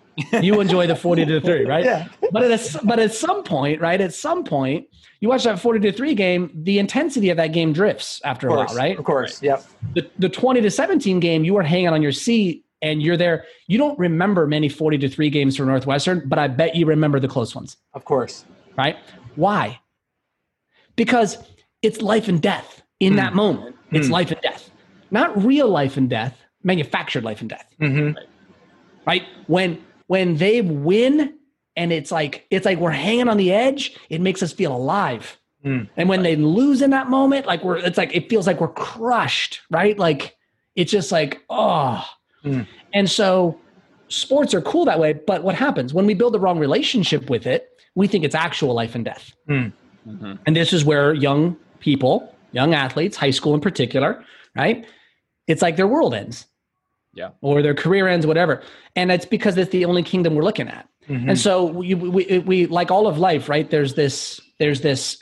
[0.40, 1.85] You enjoy the 40 to 3, right?
[1.85, 2.09] Yeah.
[2.33, 4.00] but at a, but at some point, right?
[4.00, 4.87] At some point,
[5.20, 8.56] you watch that 40 to 3 game, the intensity of that game drifts after a
[8.56, 8.98] while, right?
[8.98, 9.42] Of course.
[9.42, 9.48] Right.
[9.48, 9.64] Yep.
[9.94, 13.44] The, the 20 to 17 game, you are hanging on your seat and you're there.
[13.66, 17.20] You don't remember many 40 to 3 games for Northwestern, but I bet you remember
[17.20, 17.76] the close ones.
[17.92, 18.46] Of course.
[18.78, 18.96] Right?
[19.37, 19.78] Why?
[20.96, 21.37] Because
[21.83, 23.16] it's life and death in mm.
[23.16, 23.76] that moment.
[23.90, 24.12] It's mm.
[24.12, 24.70] life and death.
[25.11, 27.74] Not real life and death, manufactured life and death.
[27.80, 28.16] Mm-hmm.
[28.16, 28.26] Right?
[29.06, 29.22] right?
[29.48, 31.32] When when they win
[31.76, 35.38] and it's like it's like we're hanging on the edge it makes us feel alive
[35.64, 35.88] mm.
[35.96, 38.66] and when they lose in that moment like we're it's like it feels like we're
[38.72, 40.36] crushed right like
[40.74, 42.04] it's just like oh
[42.44, 42.66] mm.
[42.92, 43.56] and so
[44.08, 47.46] sports are cool that way but what happens when we build the wrong relationship with
[47.46, 49.72] it we think it's actual life and death mm.
[50.08, 50.34] mm-hmm.
[50.44, 54.24] and this is where young people young athletes high school in particular
[54.56, 54.84] right
[55.46, 56.46] it's like their world ends
[57.20, 58.62] yeah or their career ends whatever
[58.96, 61.28] and it's because it's the only kingdom we're looking at mm-hmm.
[61.28, 65.18] and so we, we we like all of life right there's this there's this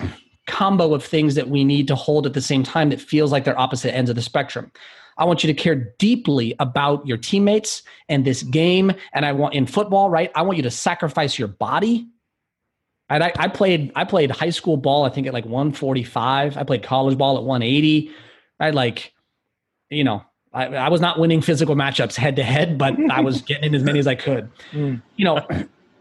[0.47, 3.45] combo of things that we need to hold at the same time that feels like
[3.45, 4.71] they're opposite ends of the spectrum
[5.19, 8.93] I want you to care deeply about your teammates and this game.
[9.13, 10.31] And I want in football, right?
[10.37, 12.07] I want you to sacrifice your body.
[13.11, 15.05] I, I played I played high school ball.
[15.05, 16.57] I think at like 145.
[16.57, 18.13] I played college ball at 180.
[18.61, 19.13] I like,
[19.91, 20.23] you know,
[20.59, 23.75] I, I, was not winning physical matchups head to head, but I was getting in
[23.75, 24.51] as many as I could.
[24.73, 25.01] Mm.
[25.17, 25.47] You know,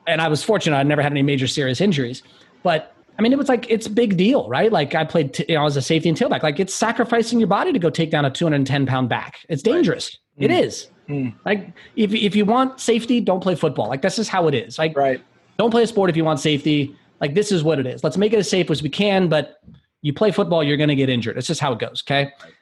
[0.08, 2.24] and I was fortunate; I never had any major serious injuries.
[2.64, 4.72] But I mean, it was like it's a big deal, right?
[4.72, 6.44] Like I played, t- you know, as a safety and tailback.
[6.44, 9.38] Like it's sacrificing your body to go take down a 210 pound back.
[9.48, 10.18] It's dangerous.
[10.40, 10.50] Right.
[10.50, 10.54] Mm.
[10.54, 10.88] It is.
[11.08, 11.36] Mm.
[11.46, 13.88] Like if if you want safety, don't play football.
[13.88, 14.80] Like this is how it is.
[14.80, 15.24] Like right.
[15.58, 16.96] don't play a sport if you want safety.
[17.22, 18.04] Like this is what it is.
[18.04, 19.30] Let's make it as safe as we can.
[19.30, 19.62] But
[20.02, 21.38] you play football, you're going to get injured.
[21.38, 22.04] It's just how it goes.
[22.06, 22.32] Okay.
[22.44, 22.54] Right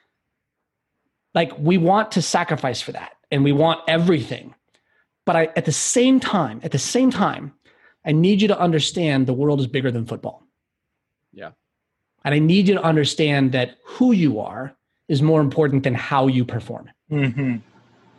[1.36, 4.54] like we want to sacrifice for that and we want everything
[5.26, 7.52] But I, at the same time, at the same time,
[8.08, 10.38] I need you to understand the world is bigger than football.
[11.32, 11.50] Yeah.
[12.24, 14.74] And I need you to understand that who you are
[15.08, 16.90] is more important than how you perform.
[17.10, 17.60] Mhm.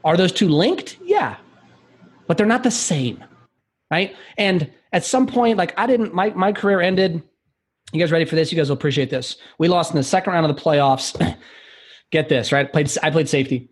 [0.04, 0.98] Are those two linked?
[1.04, 1.36] Yeah.
[2.28, 3.24] But they're not the same.
[3.90, 4.16] Right.
[4.38, 7.24] And at some point, like I didn't, my, my career ended.
[7.94, 8.52] You guys ready for this?
[8.52, 9.38] You guys will appreciate this.
[9.60, 11.16] We lost in the second round of the playoffs.
[12.12, 12.72] Get this, right?
[12.72, 13.70] Played, I played safety.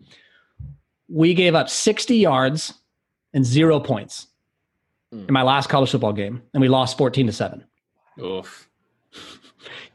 [1.08, 2.74] We gave up 60 yards
[3.32, 4.26] and zero points
[5.12, 7.64] in my last college football game, and we lost 14 to 7.
[8.22, 8.68] Oof.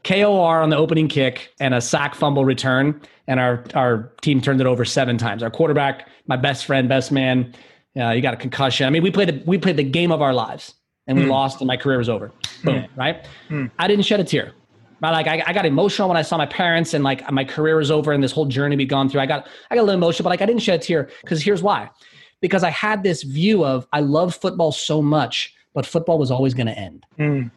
[0.04, 4.60] KOR on the opening kick and a sack fumble return, and our our team turned
[4.60, 5.42] it over seven times.
[5.42, 7.54] Our quarterback, my best friend, best man,
[7.96, 8.86] uh, he got a concussion.
[8.86, 10.74] I mean, we played the, we played the game of our lives,
[11.06, 11.30] and we hmm.
[11.30, 12.32] lost, and my career was over.
[12.64, 13.26] Boom, right?
[13.48, 13.66] Hmm.
[13.78, 14.52] I didn't shed a tear.
[15.02, 17.74] But like I, I got emotional when I saw my parents and like my career
[17.76, 19.20] was over and this whole journey we'd gone through.
[19.20, 21.42] I got I got a little emotional, but like I didn't shed a tear because
[21.42, 21.90] here's why.
[22.40, 26.54] Because I had this view of I love football so much, but football was always
[26.54, 27.50] going to end Mm.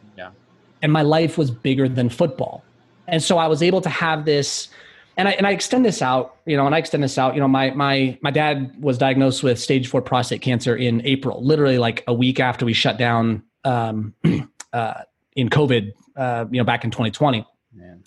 [0.82, 2.64] and my life was bigger than football.
[3.08, 4.70] And so I was able to have this
[5.16, 7.42] and I and I extend this out, you know, and I extend this out, you
[7.42, 11.78] know, my my my dad was diagnosed with stage 4 prostate cancer in April, literally
[11.78, 14.16] like a week after we shut down um
[14.74, 15.02] uh
[15.36, 17.46] in COVID uh you know back in 2020.
[17.74, 18.04] Man.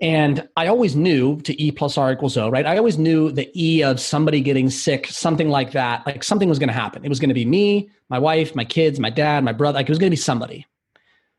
[0.00, 2.64] And I always knew to E plus R equals O, right?
[2.64, 6.58] I always knew the E of somebody getting sick, something like that, like something was
[6.58, 7.04] going to happen.
[7.04, 9.76] It was going to be me, my wife, my kids, my dad, my brother.
[9.76, 10.66] Like it was going to be somebody.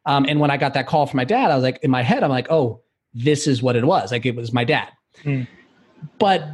[0.06, 2.04] Um, and when I got that call from my dad, I was like, in my
[2.04, 2.82] head, I'm like, oh,
[3.14, 4.12] this is what it was.
[4.12, 4.90] Like it was my dad.
[5.24, 5.44] Hmm.
[6.20, 6.48] But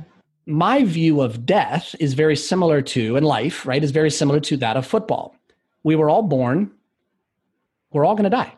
[0.45, 4.57] my view of death is very similar to, and life, right, is very similar to
[4.57, 5.35] that of football.
[5.83, 6.71] We were all born,
[7.91, 8.56] we're all going to die.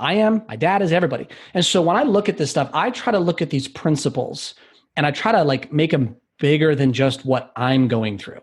[0.00, 1.28] I am, my dad is, everybody.
[1.54, 4.54] And so when I look at this stuff, I try to look at these principles
[4.96, 8.40] and I try to like make them bigger than just what I'm going through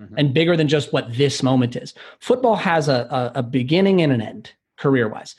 [0.00, 0.14] Mhm.
[0.16, 1.94] and bigger than just what this moment is.
[2.20, 5.36] Football has a, a, a beginning and an end career wise.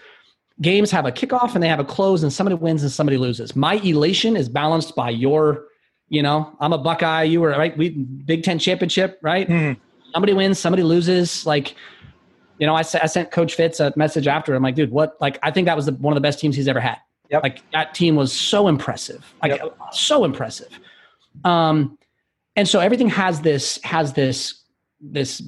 [0.62, 3.54] Games have a kickoff and they have a close, and somebody wins and somebody loses.
[3.58, 5.66] My elation is balanced by your,
[6.08, 7.24] you know, I'm a Buckeye.
[7.24, 7.76] You were right.
[7.78, 9.50] We Big Ten championship, right?
[9.50, 9.76] Mhm.
[10.14, 11.46] Somebody wins, somebody loses.
[11.46, 11.76] Like,
[12.60, 14.56] you know, I sent Coach Fitz a message after.
[14.56, 15.18] I'm like, dude, what?
[15.20, 16.98] Like, I think that was the, one of the best teams he's ever had.
[17.30, 17.44] Yep.
[17.44, 19.34] Like that team was so impressive.
[19.42, 20.80] Like so impressive.
[21.44, 21.98] Um,
[22.56, 24.62] and so everything has this has this
[25.02, 25.42] this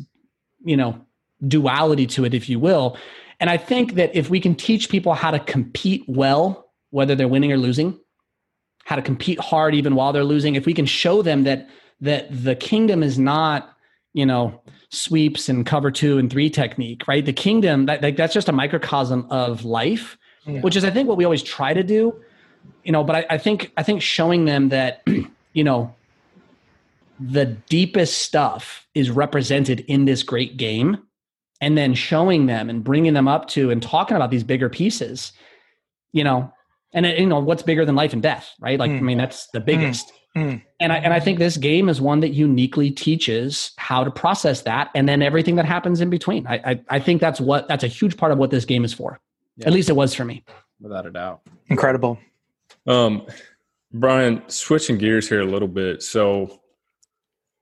[0.63, 0.99] you know
[1.47, 2.97] duality to it, if you will.
[3.39, 7.27] And I think that if we can teach people how to compete well, whether they're
[7.27, 7.99] winning or losing,
[8.85, 11.69] how to compete hard even while they're losing, if we can show them that
[12.01, 13.76] that the kingdom is not
[14.17, 14.43] you know
[14.89, 18.51] sweeps and cover two and three technique right the kingdom that, like that's just a
[18.63, 20.61] microcosm of life Yeah.
[20.61, 22.01] which is i think what we always try to do
[22.83, 25.03] you know but I, I think i think showing them that
[25.53, 25.93] you know
[27.19, 30.97] the deepest stuff is represented in this great game
[31.61, 35.31] and then showing them and bringing them up to and talking about these bigger pieces
[36.13, 36.51] you know
[36.93, 39.01] and you know what's bigger than life and death right like i Mm.
[39.01, 40.13] mean that's the biggest Mm.
[40.79, 44.61] And I, and I think this game is one that uniquely teaches how to process
[44.61, 46.45] that and then everything that happens in between.
[46.47, 48.93] I, I, I think that's what that's a huge part of what this game is
[48.93, 49.19] for.
[49.57, 49.67] Yeah.
[49.67, 50.43] At least it was for me.
[50.79, 51.41] Without a doubt.
[51.67, 52.19] Incredible.
[52.85, 53.25] Um,
[53.93, 56.03] Brian, switching gears here a little bit.
[56.03, 56.61] So,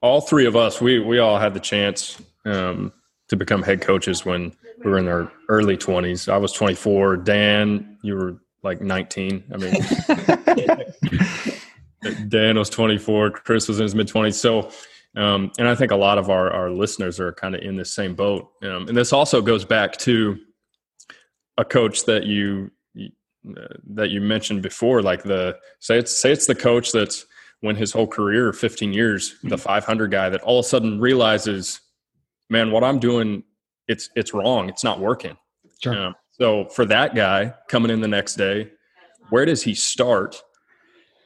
[0.01, 2.91] all three of us, we we all had the chance um,
[3.29, 6.27] to become head coaches when we were in our early twenties.
[6.27, 7.17] I was 24.
[7.17, 9.43] Dan, you were like 19.
[9.53, 9.73] I mean,
[12.27, 13.31] Dan was 24.
[13.31, 14.33] Chris was in his mid 20s.
[14.33, 14.71] So,
[15.19, 17.85] um, and I think a lot of our our listeners are kind of in the
[17.85, 18.49] same boat.
[18.63, 20.37] Um, and this also goes back to
[21.57, 22.71] a coach that you
[23.47, 27.25] uh, that you mentioned before, like the say it's say it's the coach that's
[27.61, 31.81] when his whole career, 15 years, the 500 guy that all of a sudden realizes,
[32.49, 33.43] man, what I'm doing,
[33.87, 34.69] it's it's wrong.
[34.69, 35.37] It's not working.
[35.81, 36.07] Sure.
[36.07, 38.71] Um, so for that guy coming in the next day,
[39.29, 40.41] where does he start?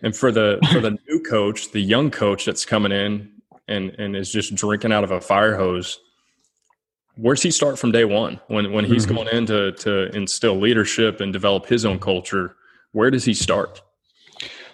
[0.01, 3.29] And for the for the new coach, the young coach that's coming in
[3.67, 5.99] and and is just drinking out of a fire hose,
[7.17, 9.15] where's he start from day one when when he's Mhm.
[9.15, 12.55] going in to to instill leadership and develop his own culture?
[12.93, 13.81] Where does he start?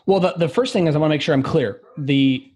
[0.05, 1.81] Well, the, the first thing is I want to make sure I'm clear.
[1.97, 2.51] The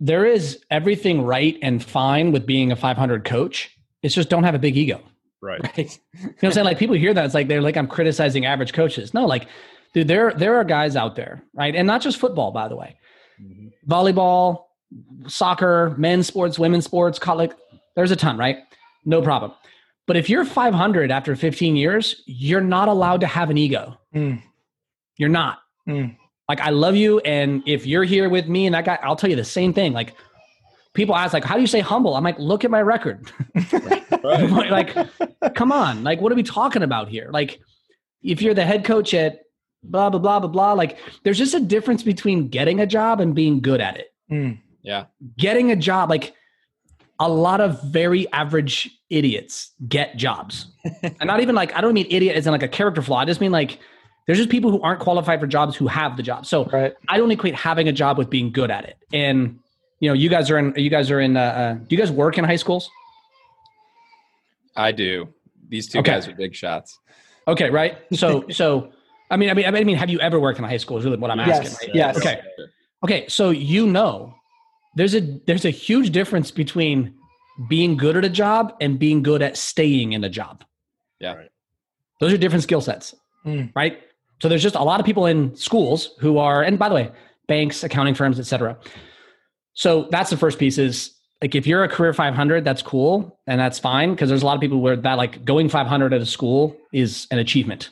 [0.00, 3.76] there is everything right and fine with being a 500 coach.
[4.02, 5.00] It's just don't have a big ego.
[5.40, 5.60] Right.
[5.62, 5.98] Right.
[6.18, 6.64] You know what I'm saying?
[6.64, 9.14] Like people hear that it's like they're like I'm criticizing average coaches.
[9.14, 9.46] No, like
[9.98, 11.74] dude, there there are guys out there, right?
[11.74, 12.96] And not just football, by the way.
[13.88, 14.66] Volleyball,
[15.26, 17.50] soccer, men's sports, women's sports, college.
[17.96, 18.58] There's a ton, right?
[19.04, 19.52] No problem.
[20.06, 23.98] But if you're 500 after 15 years, you're not allowed to have an ego.
[24.14, 24.42] Mm.
[25.16, 25.58] You're not.
[25.88, 26.16] Mm.
[26.48, 29.28] Like I love you, and if you're here with me and that guy, I'll tell
[29.28, 29.92] you the same thing.
[29.92, 30.14] Like
[30.94, 32.14] people ask like, how do you say humble?
[32.14, 33.30] I'm like, look at my record.
[34.22, 34.96] like,
[35.54, 36.04] come on.
[36.04, 37.28] Like, what are we talking about here?
[37.32, 37.60] Like,
[38.22, 39.40] if you're the head coach at
[39.82, 43.34] blah blah blah blah blah, like, there's just a difference between getting a job and
[43.34, 44.12] being good at it.
[44.30, 44.58] Mm.
[44.82, 45.06] Yeah.
[45.36, 46.34] Getting a job, like
[47.20, 50.66] a lot of very average idiots get jobs.
[51.02, 53.18] and not even like I don't mean idiot as in like a character flaw.
[53.18, 53.78] I just mean like
[54.26, 56.46] there's just people who aren't qualified for jobs who have the job.
[56.46, 56.94] So right.
[57.08, 58.98] I don't equate having a job with being good at it.
[59.12, 59.58] And
[60.00, 60.74] you know, you guys are in.
[60.76, 61.36] You guys are in.
[61.36, 62.88] Uh, uh, do you guys work in high schools?
[64.76, 65.28] I do.
[65.68, 66.12] These two okay.
[66.12, 66.98] guys are big shots.
[67.48, 67.98] Okay, right.
[68.12, 68.92] So, so
[69.30, 70.98] I mean, I mean, I mean, have you ever worked in a high school?
[70.98, 71.64] Is really what I'm asking.
[71.64, 71.80] Yes.
[71.82, 71.94] Right?
[71.94, 72.16] Yes.
[72.16, 72.40] Okay.
[73.04, 73.26] Okay.
[73.28, 74.34] So you know,
[74.96, 77.14] there's a there's a huge difference between
[77.68, 80.64] being good at a job and being good at staying in a job.
[81.20, 81.34] Yeah.
[82.20, 83.14] Those are different skill sets,
[83.44, 83.70] mm.
[83.74, 84.00] right?
[84.40, 87.10] So there's just a lot of people in schools who are, and by the way,
[87.48, 88.78] banks, accounting firms, etc.
[89.74, 93.60] So that's the first piece is like if you're a career 500, that's cool and
[93.60, 96.26] that's fine because there's a lot of people where that like going 500 at a
[96.26, 97.90] school is an achievement,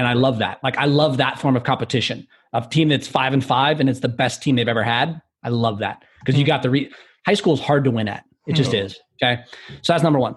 [0.00, 0.58] and I love that.
[0.62, 4.00] Like I love that form of competition of team that's five and five and it's
[4.00, 5.20] the best team they've ever had.
[5.44, 6.48] I love that because you hmm.
[6.48, 6.90] got the re-
[7.26, 8.24] high school is hard to win at.
[8.46, 8.82] It just mm.
[8.82, 8.98] is.
[9.22, 9.42] Okay.
[9.82, 10.34] So that's number one.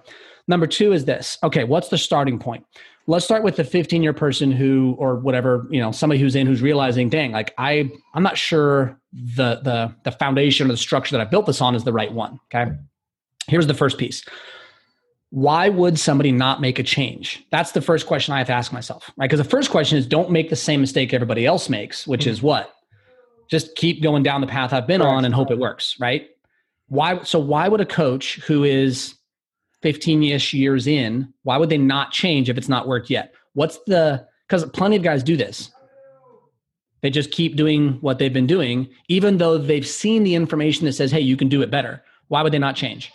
[0.49, 1.37] Number two is this.
[1.43, 1.63] Okay.
[1.63, 2.65] What's the starting point?
[3.07, 6.45] Let's start with the 15 year person who, or whatever, you know, somebody who's in
[6.45, 11.17] who's realizing, dang, like I, I'm not sure the, the, the foundation or the structure
[11.17, 12.39] that I built this on is the right one.
[12.53, 12.71] Okay.
[13.47, 14.23] Here's the first piece.
[15.33, 17.43] Why would somebody not make a change?
[17.51, 19.27] That's the first question I have to ask myself, right?
[19.27, 22.29] Because the first question is don't make the same mistake everybody else makes, which mm-hmm.
[22.29, 22.71] is what?
[23.49, 26.27] Just keep going down the path I've been on and hope it works, right?
[26.93, 29.15] why so why would a coach who is
[29.83, 34.25] 15ish years in why would they not change if it's not worked yet what's the
[34.47, 35.71] because plenty of guys do this
[37.01, 40.93] they just keep doing what they've been doing even though they've seen the information that
[40.93, 43.11] says hey you can do it better why would they not change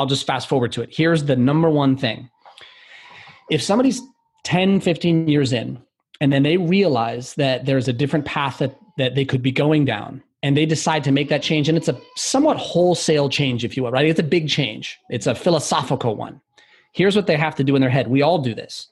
[0.00, 0.88] i'll just fast forward to it.
[0.90, 2.30] Here's the number one thing.
[3.50, 4.00] If somebody's
[4.44, 5.78] 10 15 years in
[6.20, 9.84] and then they realize that there's a different path that, that they could be going
[9.84, 13.76] down and they decide to make that change and it's a somewhat wholesale change if
[13.76, 14.06] you will right?
[14.06, 14.98] It's a big change.
[15.10, 16.40] It's a philosophical one.
[16.92, 18.08] Here's what they have to do in their head.
[18.08, 18.88] We all do this.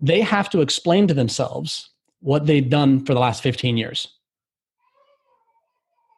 [0.00, 4.08] They have to explain to themselves what they've done for the last 15 years.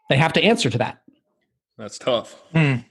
[0.08, 1.02] They have to answer to that.
[1.76, 2.40] That's tough.
[2.54, 2.84] Mm.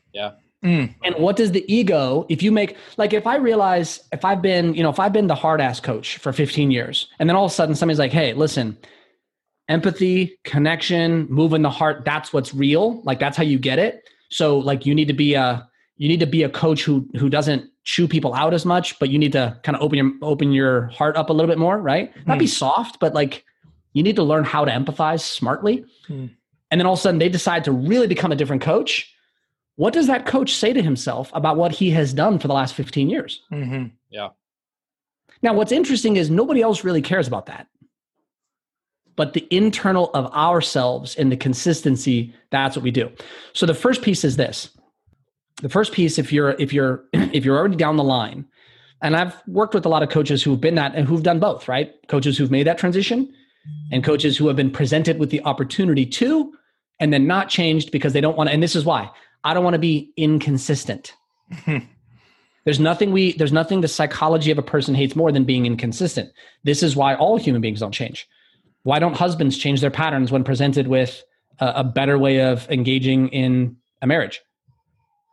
[0.63, 0.93] Mm.
[1.04, 4.74] and what does the ego if you make like if i realize if i've been
[4.74, 7.45] you know if i've been the hard ass coach for 15 years and then all
[7.45, 8.78] of a sudden somebody's like hey listen
[9.71, 13.02] empathy, connection, moving the heart, that's what's real.
[13.04, 14.04] Like that's how you get it.
[14.30, 17.30] So like you need to be a you need to be a coach who who
[17.30, 20.52] doesn't chew people out as much, but you need to kind of open your open
[20.52, 22.13] your heart up a little bit more, right?
[22.15, 22.28] Mm.
[22.28, 23.45] Not be soft, but like
[23.93, 25.86] you need to learn how to empathize smartly.
[26.10, 26.36] Mm.
[26.69, 29.13] And then all of a sudden they decide to really become a different coach.
[29.75, 32.75] What does that coach say to himself about what he has done for the last
[32.75, 33.41] 15 years?
[33.51, 33.88] Mm-hmm.
[34.10, 34.29] Yeah.
[35.41, 37.67] Now, what's interesting is nobody else really cares about that
[39.15, 43.12] but the internal of ourselves and the consistency that's what we do
[43.53, 44.69] so the first piece is this
[45.62, 48.45] the first piece if you're if you're if you're already down the line
[49.01, 51.67] and i've worked with a lot of coaches who've been that and who've done both
[51.67, 53.31] right coaches who've made that transition
[53.91, 56.51] and coaches who have been presented with the opportunity to
[56.99, 59.10] and then not changed because they don't want to and this is why
[59.43, 61.13] i don't want to be inconsistent
[62.65, 66.32] there's nothing we there's nothing the psychology of a person hates more than being inconsistent
[66.63, 68.27] this is why all human beings don't change
[68.84, 71.23] why don't husbands change their patterns when presented with
[71.60, 74.41] a, a better way of engaging in a marriage?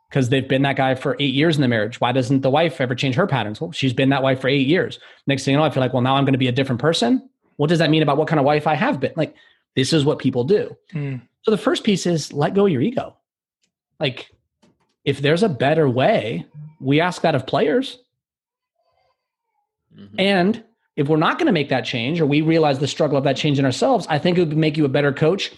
[0.08, 2.00] Because they've been that guy for eight years in the marriage.
[2.00, 3.60] Why doesn't the wife ever change her patterns?
[3.60, 4.98] Well, she's been that wife for eight years.
[5.26, 6.80] Next thing you know, I feel like, well, now I'm going to be a different
[6.80, 7.28] person.
[7.56, 9.12] What does that mean about what kind of wife I have been?
[9.16, 9.34] Like,
[9.76, 10.76] this is what people do.
[10.92, 11.20] Mm.
[11.42, 13.16] So the first piece is let go of your ego.
[14.00, 14.30] Like,
[15.04, 16.46] if there's a better way,
[16.80, 17.98] we ask that of players.
[19.96, 20.16] Mm-hmm.
[20.18, 20.64] And
[20.96, 23.36] if we're not going to make that change or we realize the struggle of that
[23.36, 25.52] change in ourselves, I think it would make you a better coach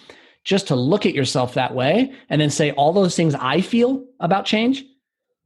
[0.45, 4.05] just to look at yourself that way and then say all those things I feel
[4.21, 4.85] about change.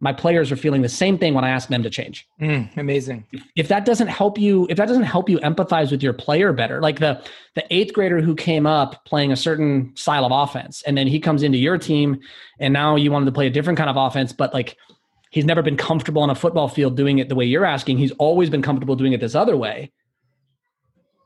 [0.00, 2.28] My players are feeling the same thing when I ask them to change.
[2.40, 3.24] Mm, amazing.
[3.32, 6.52] If, if that doesn't help you, if that doesn't help you empathize with your player
[6.52, 7.22] better, like the
[7.54, 11.20] the eighth grader who came up playing a certain style of offense, and then he
[11.20, 12.20] comes into your team,
[12.58, 14.76] and now you want him to play a different kind of offense, but like
[15.30, 17.98] he's never been comfortable on a football field doing it the way you're asking.
[17.98, 19.92] He's always been comfortable doing it this other way.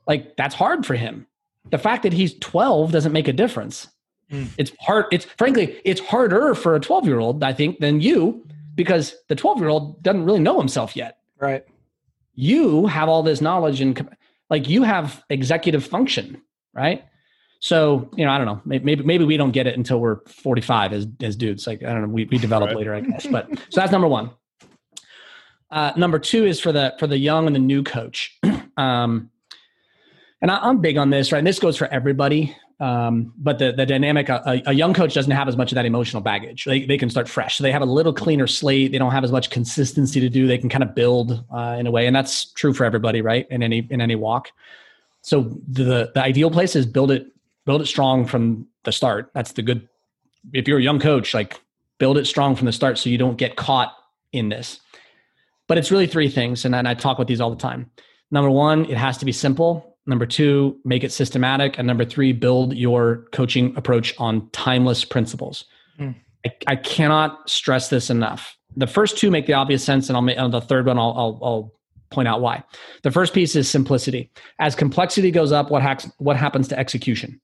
[0.07, 1.27] Like that's hard for him.
[1.71, 3.89] The fact that he's 12 doesn't make a difference.
[4.31, 4.49] Mm.
[4.57, 5.07] It's hard.
[5.11, 8.47] It's frankly, it's harder for a 12 year old, I think, than you
[8.79, 11.19] because the 12 year old doesn't really know himself yet.
[11.39, 11.65] Right.
[12.35, 14.09] You have all this knowledge and
[14.49, 16.41] like you have executive function,
[16.73, 17.05] right?
[17.59, 18.63] So you know, I don't know.
[18.65, 21.67] Maybe maybe we don't get it until we're 45 as as dudes.
[21.67, 22.09] Like I don't know.
[22.09, 22.77] We we develop right.
[22.77, 23.27] later, I guess.
[23.27, 24.31] But so that's number one.
[25.69, 28.39] Uh, number two is for the for the young and the new coach.
[28.77, 29.31] um,
[30.41, 31.39] and I, am big on this, right?
[31.39, 32.57] And this goes for everybody.
[32.81, 35.85] Um, but the the dynamic, a, a, young coach doesn't have as much of that
[35.85, 36.65] emotional baggage.
[36.65, 38.93] They they can start fresh, so they have a little cleaner slate.
[38.93, 40.47] They don't have as much consistency to do.
[40.47, 43.49] They can kind of build uh, in a way, and that's true for everybody, right?
[43.51, 44.53] In any in any walk.
[45.23, 47.27] So the the ideal place is build it
[47.67, 49.31] build it strong from the start.
[49.35, 49.89] That's the good.
[50.53, 51.61] If you're a young coach, like
[51.99, 53.93] build it strong from the start so you don't get caught
[54.33, 54.79] in this.
[55.67, 57.91] But it's really three things, and, and I talk about these all the time.
[58.31, 59.98] Number one, it has to be simple.
[60.09, 61.79] Number two, make it systematic.
[61.79, 65.65] And number three, build your coaching approach on timeless principles.
[66.01, 66.15] Mm.
[66.45, 68.57] I, I, cannot stress this enough.
[68.77, 70.99] The first two make the obvious sense, and I'll make on the third one.
[70.99, 71.73] I'll, I'll, I'll
[72.11, 72.65] point out why.
[73.03, 74.31] The first piece is simplicity.
[74.59, 77.41] As complexity goes up, what hacks, what happens to execution?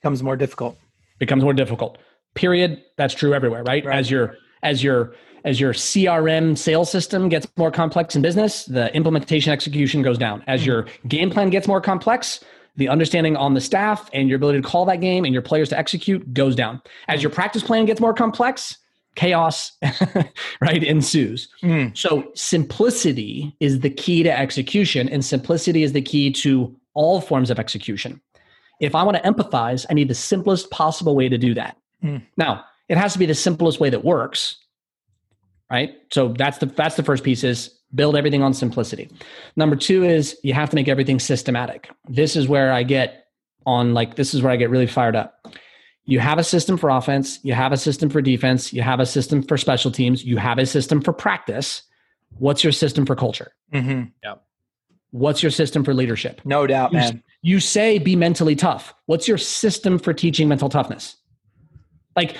[0.00, 0.78] becomes more difficult.
[1.18, 1.98] Becomes more difficult.
[2.34, 2.82] Period.
[2.96, 3.84] That's true everywhere, right?
[3.84, 3.98] right.
[3.98, 8.94] As your as your as your CRM sales system gets more complex in business, the
[8.94, 10.42] implementation execution goes down.
[10.46, 10.70] As mm-hmm.
[10.70, 12.40] your game plan gets more complex,
[12.76, 15.68] the understanding on the staff and your ability to call that game and your players
[15.70, 16.80] to execute goes down.
[17.08, 17.24] As mm.
[17.24, 18.78] your practice plan gets more complex,
[19.16, 19.72] chaos
[20.60, 21.48] right ensues.
[21.62, 21.96] Mm.
[21.96, 27.50] So simplicity is the key to execution and simplicity is the key to all forms
[27.50, 28.20] of execution.
[28.80, 31.76] If I want to empathize, I need the simplest possible way to do that.
[32.02, 32.22] Mm.
[32.36, 34.56] Now, it has to be the simplest way that works,
[35.70, 35.94] right?
[36.12, 39.10] So that's the that's the first piece is build everything on simplicity.
[39.56, 41.90] Number 2 is you have to make everything systematic.
[42.08, 43.26] This is where I get
[43.66, 45.46] on like this is where I get really fired up.
[46.04, 49.06] You have a system for offense, you have a system for defense, you have a
[49.06, 51.82] system for special teams, you have a system for practice.
[52.38, 53.52] What's your system for culture?
[53.72, 54.04] Mm-hmm.
[54.22, 54.34] Yeah.
[55.10, 56.40] What's your system for leadership?
[56.44, 57.22] No doubt, you, man.
[57.42, 58.94] You say be mentally tough.
[59.06, 61.16] What's your system for teaching mental toughness?
[62.16, 62.36] Like,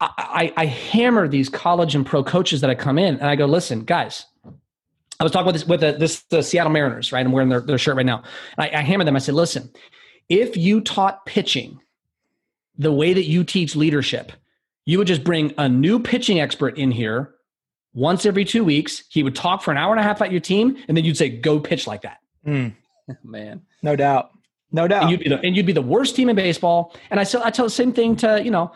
[0.00, 3.36] I, I, I hammer these college and pro coaches that I come in and I
[3.36, 4.26] go, listen, guys,
[5.20, 7.24] I was talking with this with the, this the Seattle Mariners, right?
[7.24, 8.22] I'm wearing their, their shirt right now.
[8.56, 9.16] I, I hammered them.
[9.16, 9.70] I said, listen,
[10.28, 11.80] if you taught pitching
[12.76, 14.30] the way that you teach leadership,
[14.86, 17.34] you would just bring a new pitching expert in here
[17.94, 19.02] once every two weeks.
[19.08, 21.16] He would talk for an hour and a half at your team, and then you'd
[21.16, 22.74] say, "Go pitch like that." Mm.
[23.24, 24.30] Man, no doubt.
[24.70, 25.04] No doubt.
[25.04, 26.94] And you'd be the and you'd be the worst team in baseball.
[27.10, 28.70] And I still I tell the same thing to, you know,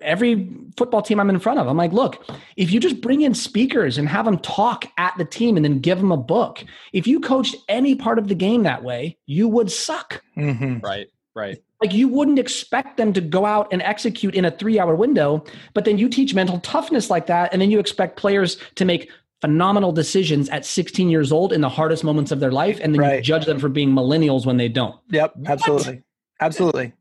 [0.00, 1.66] every football team I'm in front of.
[1.68, 2.26] I'm like, look,
[2.56, 5.78] if you just bring in speakers and have them talk at the team and then
[5.78, 9.48] give them a book, if you coached any part of the game that way, you
[9.48, 10.22] would suck.
[10.36, 10.80] Mm-hmm.
[10.80, 11.08] Right.
[11.34, 11.62] Right.
[11.80, 15.44] Like you wouldn't expect them to go out and execute in a three hour window,
[15.72, 17.52] but then you teach mental toughness like that.
[17.52, 19.10] And then you expect players to make
[19.42, 22.78] phenomenal decisions at 16 years old in the hardest moments of their life.
[22.80, 23.16] And then right.
[23.16, 24.98] you judge them for being millennials when they don't.
[25.10, 25.34] Yep.
[25.46, 25.94] Absolutely.
[25.94, 26.02] What?
[26.40, 26.92] Absolutely.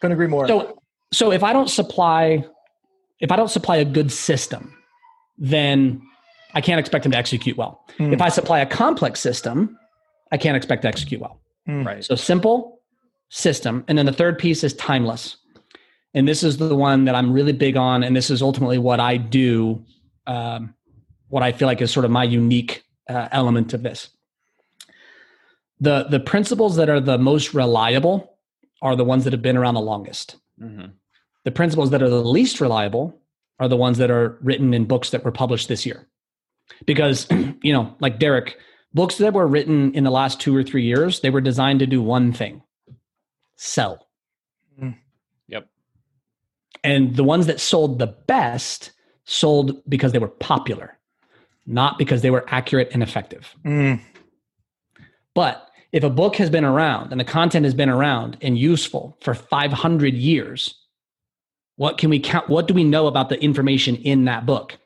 [0.00, 0.48] Couldn't agree more.
[0.48, 2.44] So, so if I don't supply,
[3.20, 4.74] if I don't supply a good system,
[5.36, 6.00] then
[6.54, 7.84] I can't expect them to execute well.
[7.98, 8.14] Mm.
[8.14, 9.78] If I supply a complex system,
[10.32, 11.38] I can't expect to execute well.
[11.68, 11.86] Mm.
[11.86, 12.02] Right.
[12.02, 12.80] So simple,
[13.28, 13.84] system.
[13.88, 15.36] And then the third piece is timeless.
[16.14, 18.02] And this is the one that I'm really big on.
[18.02, 19.84] And this is ultimately what I do,
[20.26, 20.74] um,
[21.28, 24.10] what I feel like is sort of my unique uh, element of this.
[25.80, 28.36] The, the principles that are the most reliable
[28.82, 30.36] are the ones that have been around the longest.
[30.60, 30.86] Mm-hmm.
[31.44, 33.20] The principles that are the least reliable
[33.60, 36.06] are the ones that are written in books that were published this year.
[36.84, 37.26] Because,
[37.62, 38.56] you know, like Derek,
[38.94, 41.86] books that were written in the last two or three years, they were designed to
[41.86, 42.62] do one thing
[43.56, 44.08] sell.
[44.80, 44.96] Mm.
[45.48, 45.68] Yep.
[46.84, 48.92] And the ones that sold the best
[49.24, 50.97] sold because they were popular,
[51.68, 53.54] not because they were accurate and effective.
[53.64, 54.00] Mm.
[55.34, 59.16] But if a book has been around and the content has been around and useful
[59.20, 60.74] for 500 years,
[61.76, 62.48] what can we count?
[62.48, 64.76] What do we know about the information in that book?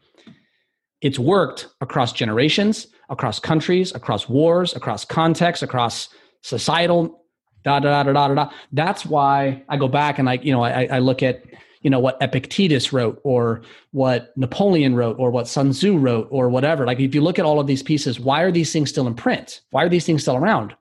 [1.01, 6.09] It's worked across generations, across countries, across wars, across contexts, across
[6.43, 7.25] societal
[7.65, 8.51] da da da da da da.
[8.73, 11.43] That's why I go back and I, you know, I, I look at,
[11.83, 16.49] you know, what Epictetus wrote, or what Napoleon wrote, or what Sun Tzu wrote, or
[16.49, 16.87] whatever.
[16.87, 19.15] Like, if you look at all of these pieces, why are these things still in
[19.15, 19.61] print?
[19.71, 20.75] Why are these things still around?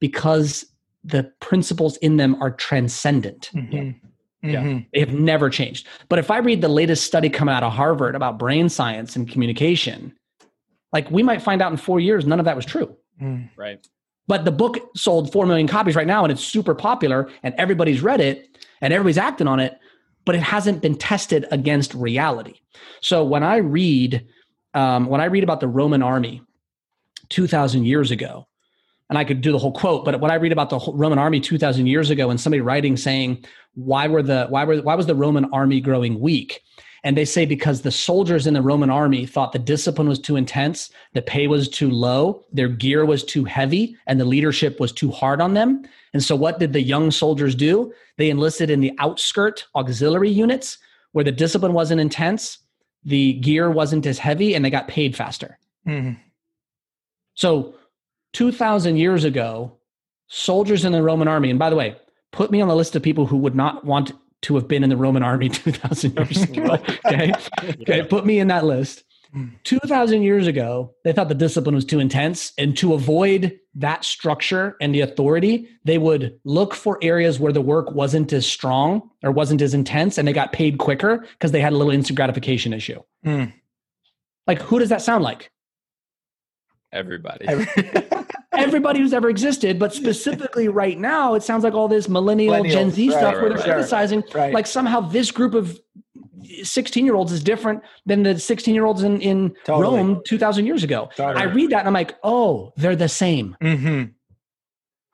[0.00, 0.64] Because
[1.04, 3.50] the principles in them are transcendent.
[3.54, 4.06] Mm-hmm.
[4.48, 4.62] Yeah.
[4.62, 4.78] Mm-hmm.
[4.92, 5.86] They have never changed.
[6.08, 9.28] But if I read the latest study coming out of Harvard about brain science and
[9.28, 10.16] communication,
[10.92, 12.96] like we might find out in four years, none of that was true.
[13.20, 13.50] Mm.
[13.56, 13.84] Right.
[14.28, 18.02] But the book sold 4 million copies right now and it's super popular and everybody's
[18.02, 19.78] read it and everybody's acting on it,
[20.28, 22.60] but it hasn't been tested against reality.
[23.00, 24.26] So when I read,
[24.74, 26.42] um, when I read about the Roman army
[27.30, 28.46] 2000 years ago,
[29.08, 31.40] and I could do the whole quote, but when I read about the Roman army
[31.40, 35.14] 2000 years ago and somebody writing saying, why were the, why were, why was the
[35.14, 36.60] Roman army growing weak?
[37.04, 40.36] And they say because the soldiers in the Roman army thought the discipline was too
[40.36, 44.92] intense, the pay was too low, their gear was too heavy, and the leadership was
[44.92, 45.84] too hard on them.
[46.12, 47.92] And so, what did the young soldiers do?
[48.16, 50.78] They enlisted in the outskirt auxiliary units
[51.12, 52.58] where the discipline wasn't intense,
[53.04, 55.58] the gear wasn't as heavy, and they got paid faster.
[55.86, 56.20] Mm-hmm.
[57.34, 57.74] So,
[58.32, 59.78] 2,000 years ago,
[60.26, 61.96] soldiers in the Roman army, and by the way,
[62.32, 64.12] put me on the list of people who would not want
[64.42, 66.78] to have been in the Roman army 2,000 years ago.
[67.06, 67.32] Okay.
[67.80, 68.02] Okay.
[68.04, 69.04] Put me in that list.
[69.32, 69.46] Hmm.
[69.64, 72.52] 2,000 years ago, they thought the discipline was too intense.
[72.58, 77.60] And to avoid that structure and the authority, they would look for areas where the
[77.60, 81.60] work wasn't as strong or wasn't as intense and they got paid quicker because they
[81.60, 83.00] had a little instant gratification issue.
[83.24, 83.52] Mm.
[84.46, 85.50] Like, who does that sound like?
[86.92, 87.46] Everybody.
[88.52, 92.90] everybody who's ever existed, but specifically right now, it sounds like all this millennial Gen
[92.90, 95.78] Z right, stuff right, where they're right, criticizing like somehow this group of
[96.62, 99.98] 16 year olds is different than the 16 year olds in, in totally.
[99.98, 101.08] Rome 2000 years ago.
[101.16, 101.42] Totally.
[101.42, 103.56] I read that and I'm like, oh, they're the same.
[103.62, 104.12] Mm-hmm.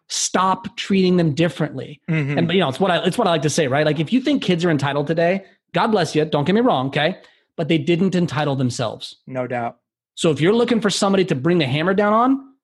[0.09, 2.01] Stop treating them differently.
[2.11, 2.39] Mm-hmm.
[2.39, 3.87] And you know, it's what I it's what I like to say, right?
[3.87, 6.25] Like if you think kids are entitled today, God bless you.
[6.25, 7.19] Don't get me wrong, okay?
[7.57, 9.17] But they didn't entitle themselves.
[9.27, 9.79] No doubt.
[10.15, 12.55] So if you're looking for somebody to bring the hammer down on,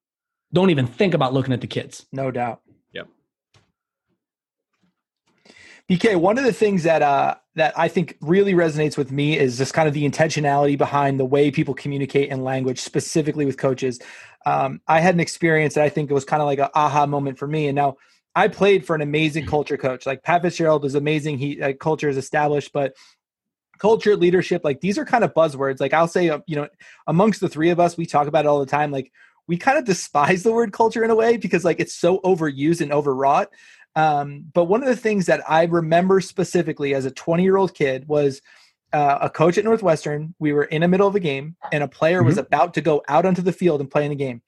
[0.53, 2.05] don't even think about looking at the kids.
[2.11, 2.61] No doubt.
[2.93, 3.07] Yep.
[5.89, 9.57] BK, one of the things that uh, that I think really resonates with me is
[9.57, 13.99] just kind of the intentionality behind the way people communicate in language, specifically with coaches.
[14.45, 17.05] Um, I had an experience that I think it was kind of like an aha
[17.05, 17.97] moment for me, and now
[18.35, 20.05] I played for an amazing culture coach.
[20.05, 21.37] Like Pat Fitzgerald is amazing.
[21.37, 22.95] He uh, culture is established, but
[23.81, 25.79] culture, leadership, like these are kind of buzzwords.
[25.79, 26.67] Like I'll say, uh, you know,
[27.07, 28.91] amongst the three of us, we talk about it all the time.
[28.91, 29.11] Like
[29.47, 32.81] we kind of despise the word culture in a way because like it's so overused
[32.81, 33.49] and overwrought.
[33.95, 37.73] Um, but one of the things that I remember specifically as a 20 year old
[37.73, 38.41] kid was
[38.93, 40.35] uh, a coach at Northwestern.
[40.37, 42.27] We were in the middle of a game, and a player mm-hmm.
[42.27, 44.43] was about to go out onto the field and play in the game.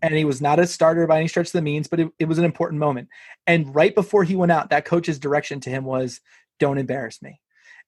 [0.00, 2.24] And he was not a starter by any stretch of the means, but it, it
[2.24, 3.08] was an important moment.
[3.46, 6.20] And right before he went out, that coach's direction to him was,
[6.58, 7.40] "Don't embarrass me."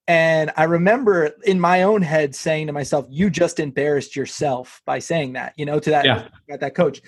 [0.08, 4.98] And I remember in my own head saying to myself, "You just embarrassed yourself by
[4.98, 6.28] saying that," you know, to that yeah.
[6.48, 7.00] that coach.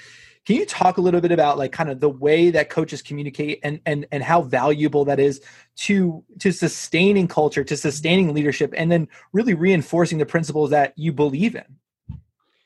[0.45, 3.61] Can you talk a little bit about like kind of the way that coaches communicate
[3.63, 5.41] and and and how valuable that is
[5.77, 11.13] to to sustaining culture, to sustaining leadership, and then really reinforcing the principles that you
[11.13, 11.77] believe in?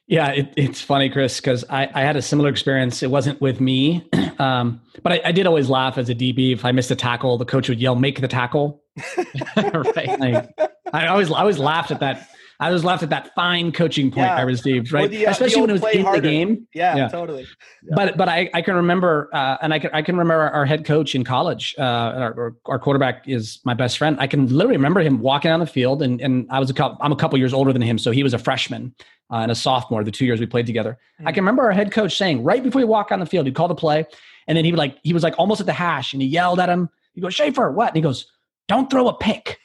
[0.09, 3.03] Yeah, it, it's funny, Chris, because I, I, had a similar experience.
[3.03, 6.53] It wasn't with me, um, but I, I, did always laugh as a DB.
[6.53, 8.85] If I missed a tackle, the coach would yell, "Make the tackle!"
[9.57, 10.21] right?
[10.21, 10.49] Like,
[10.93, 12.29] I always I always laughed at that.
[12.59, 14.37] I was laughed at that fine coaching point yeah.
[14.37, 15.11] I received, right?
[15.11, 16.23] The, uh, Especially when it was in harder.
[16.23, 16.67] the game.
[16.73, 17.09] Yeah, yeah.
[17.09, 17.43] totally.
[17.43, 17.95] Yeah.
[17.95, 20.85] But but I, I can remember, uh, and I can I can remember our, head
[20.85, 21.75] coach in college.
[21.77, 24.17] Uh, our, our quarterback is my best friend.
[24.21, 26.97] I can literally remember him walking on the field, and and I was a couple.
[27.01, 28.95] I'm a couple years older than him, so he was a freshman
[29.31, 30.05] uh, and a sophomore.
[30.05, 31.29] The two years we played together, mm-hmm.
[31.29, 33.55] I can remember our head coach saying right before he walked on the field, he'd
[33.55, 34.05] call the play,
[34.47, 36.61] and then he would like he was like almost at the hash, and he yelled
[36.61, 36.89] at him.
[37.15, 37.89] He goes, Schaefer, what?
[37.89, 38.27] And he goes,
[38.69, 39.59] don't throw a pick.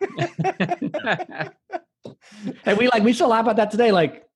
[2.64, 3.92] and we like we still laugh about that today.
[3.92, 4.28] Like,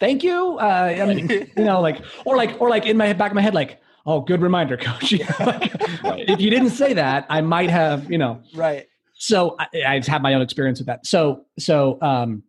[0.00, 0.58] thank you.
[0.58, 3.42] Uh, I mean, you know, like or like or like in my back of my
[3.42, 5.12] head, like, oh, good reminder, coach.
[5.40, 5.72] like,
[6.04, 8.86] if you didn't say that, I might have, you know, right.
[9.14, 11.06] So I, I've had my own experience with that.
[11.06, 12.42] So so um,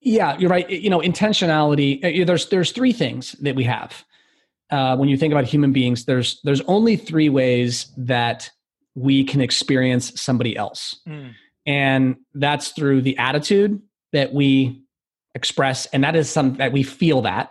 [0.00, 0.68] yeah, you're right.
[0.68, 2.22] You know, intentionality.
[2.22, 4.04] Uh, there's there's three things that we have.
[4.70, 8.50] Uh, when you think about human beings, there's there's only three ways that
[8.94, 11.00] we can experience somebody else.
[11.06, 11.34] Mm.
[11.66, 13.80] And that's through the attitude
[14.12, 14.82] that we
[15.34, 17.50] express, and that is some that we feel that.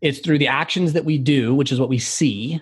[0.00, 2.60] It's through the actions that we do, which is what we see.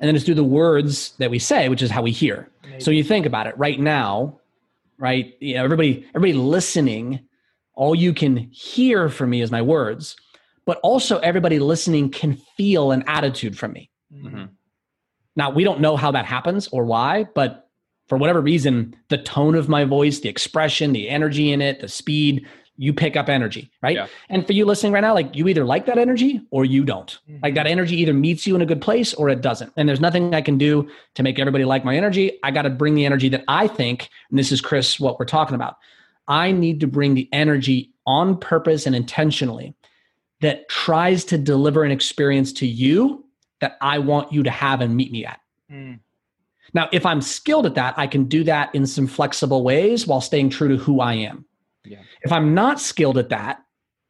[0.00, 2.50] And then it's through the words that we say, which is how we hear.
[2.78, 4.40] So you think about it right now,
[4.98, 5.34] right?
[5.40, 7.20] You know, everybody, everybody listening,
[7.74, 10.16] all you can hear from me is my words,
[10.64, 13.90] but also everybody listening can feel an attitude from me.
[14.12, 14.44] Mm-hmm.
[15.36, 17.68] Now, we don't know how that happens or why, but
[18.08, 21.88] for whatever reason, the tone of my voice, the expression, the energy in it, the
[21.88, 22.46] speed,
[22.76, 23.96] you pick up energy, right?
[23.96, 24.08] Yeah.
[24.28, 27.18] And for you listening right now, like you either like that energy or you don't.
[27.28, 27.38] Mm-hmm.
[27.42, 29.72] Like that energy either meets you in a good place or it doesn't.
[29.76, 32.38] And there's nothing I can do to make everybody like my energy.
[32.42, 35.24] I got to bring the energy that I think, and this is Chris, what we're
[35.24, 35.76] talking about.
[36.28, 39.74] I need to bring the energy on purpose and intentionally
[40.40, 43.24] that tries to deliver an experience to you
[43.60, 45.40] that I want you to have and meet me at.
[45.70, 46.00] Mm.
[46.74, 50.20] Now, if I'm skilled at that, I can do that in some flexible ways while
[50.20, 51.44] staying true to who I am.
[51.84, 52.00] Yeah.
[52.22, 53.62] If I'm not skilled at that,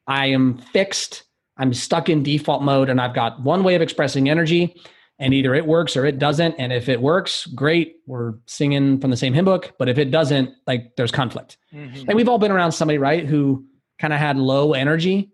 [0.06, 1.24] I am fixed
[1.56, 4.80] I'm stuck in default mode and I've got one way of expressing energy
[5.18, 6.54] and either it works or it doesn't.
[6.58, 9.72] And if it works, great, we're singing from the same hymn book.
[9.78, 11.56] But if it doesn't, like there's conflict.
[11.72, 12.08] Mm-hmm.
[12.08, 13.64] And we've all been around somebody, right, who
[13.98, 15.30] kind of had low energy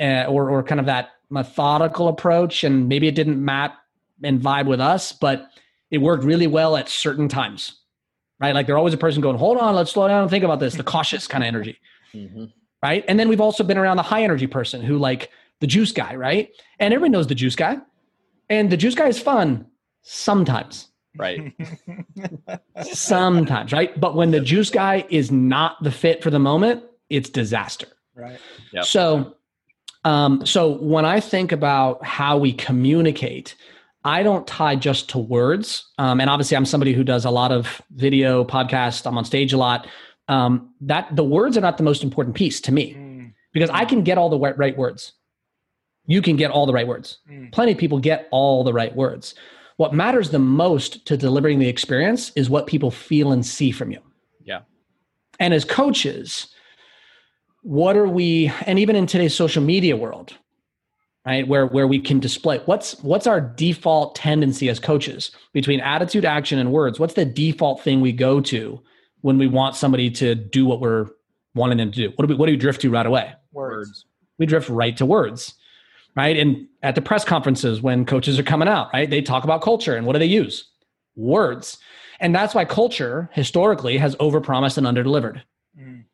[0.00, 2.64] uh, or, or kind of that methodical approach.
[2.64, 3.76] And maybe it didn't map
[4.22, 5.48] and vibe with us, but
[5.90, 7.80] it worked really well at certain times,
[8.40, 8.54] right?
[8.54, 10.74] Like there's always a person going, hold on, let's slow down and think about this,
[10.74, 11.78] the cautious kind of energy.
[12.12, 12.46] Mm-hmm.
[12.82, 13.04] Right.
[13.08, 16.16] And then we've also been around the high energy person who like the juice guy,
[16.16, 16.50] right?
[16.78, 17.78] And everyone knows the juice guy
[18.48, 19.66] and the juice guy is fun
[20.02, 20.88] sometimes.
[21.16, 21.54] Right.
[22.82, 23.98] sometimes, right?
[24.00, 27.86] But when the juice guy is not the fit for the moment, it's disaster.
[28.16, 28.38] Right.
[28.72, 28.84] Yep.
[28.84, 29.36] So
[30.04, 33.56] um, so when I think about how we communicate,
[34.04, 35.90] I don't tie just to words.
[35.98, 39.06] Um, and obviously, I'm somebody who does a lot of video, podcast.
[39.06, 39.86] I'm on stage a lot.
[40.28, 43.32] Um, that the words are not the most important piece to me mm.
[43.52, 45.12] because I can get all the right, right words
[46.06, 47.18] you can get all the right words.
[47.30, 47.52] Mm.
[47.52, 49.34] Plenty of people get all the right words.
[49.76, 53.90] What matters the most to delivering the experience is what people feel and see from
[53.90, 54.00] you.
[54.44, 54.60] Yeah.
[55.40, 56.48] And as coaches,
[57.62, 60.34] what are we and even in today's social media world,
[61.26, 61.48] right?
[61.48, 66.58] Where where we can display what's what's our default tendency as coaches between attitude, action
[66.58, 67.00] and words?
[67.00, 68.80] What's the default thing we go to
[69.22, 71.08] when we want somebody to do what we're
[71.54, 72.12] wanting them to do?
[72.14, 73.32] What do we what do we drift to right away?
[73.52, 74.04] Words.
[74.38, 75.54] We drift right to words
[76.16, 76.36] right?
[76.36, 79.08] And at the press conferences when coaches are coming out, right?
[79.08, 80.70] They talk about culture and what do they use?
[81.16, 81.78] Words.
[82.20, 85.42] And that's why culture historically has overpromised and underdelivered.
[85.78, 86.04] Mm.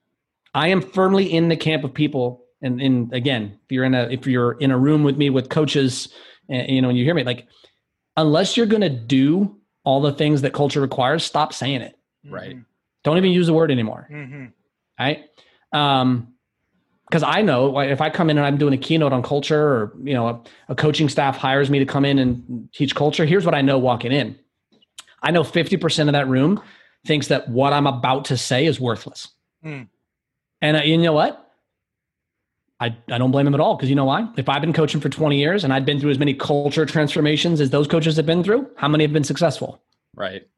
[0.55, 4.03] I am firmly in the camp of people and in again, if you're in a
[4.11, 6.09] if you're in a room with me with coaches
[6.49, 7.47] and you know and you hear me like
[8.17, 11.99] unless you're going to do all the things that culture requires, stop saying it.
[12.29, 12.57] Right.
[13.03, 14.09] Don't even use the word anymore.
[14.11, 14.47] Mm-hmm.
[14.99, 15.25] Right?
[15.73, 16.35] Um
[17.11, 19.93] because I know if I come in and I'm doing a keynote on culture or
[20.05, 23.45] you know a, a, coaching staff hires me to come in and teach culture, here's
[23.45, 24.39] what I know walking in.
[25.21, 26.63] I know 50% of that room
[27.05, 29.29] thinks that what I'm about to say is worthless.
[29.65, 29.89] Mm.
[30.63, 31.53] And uh, you know what?
[32.79, 34.27] I, I don't blame them at all because you know why?
[34.37, 37.61] If I've been coaching for 20 years and I've been through as many culture transformations
[37.61, 39.83] as those coaches have been through, how many have been successful?
[40.15, 40.49] Right.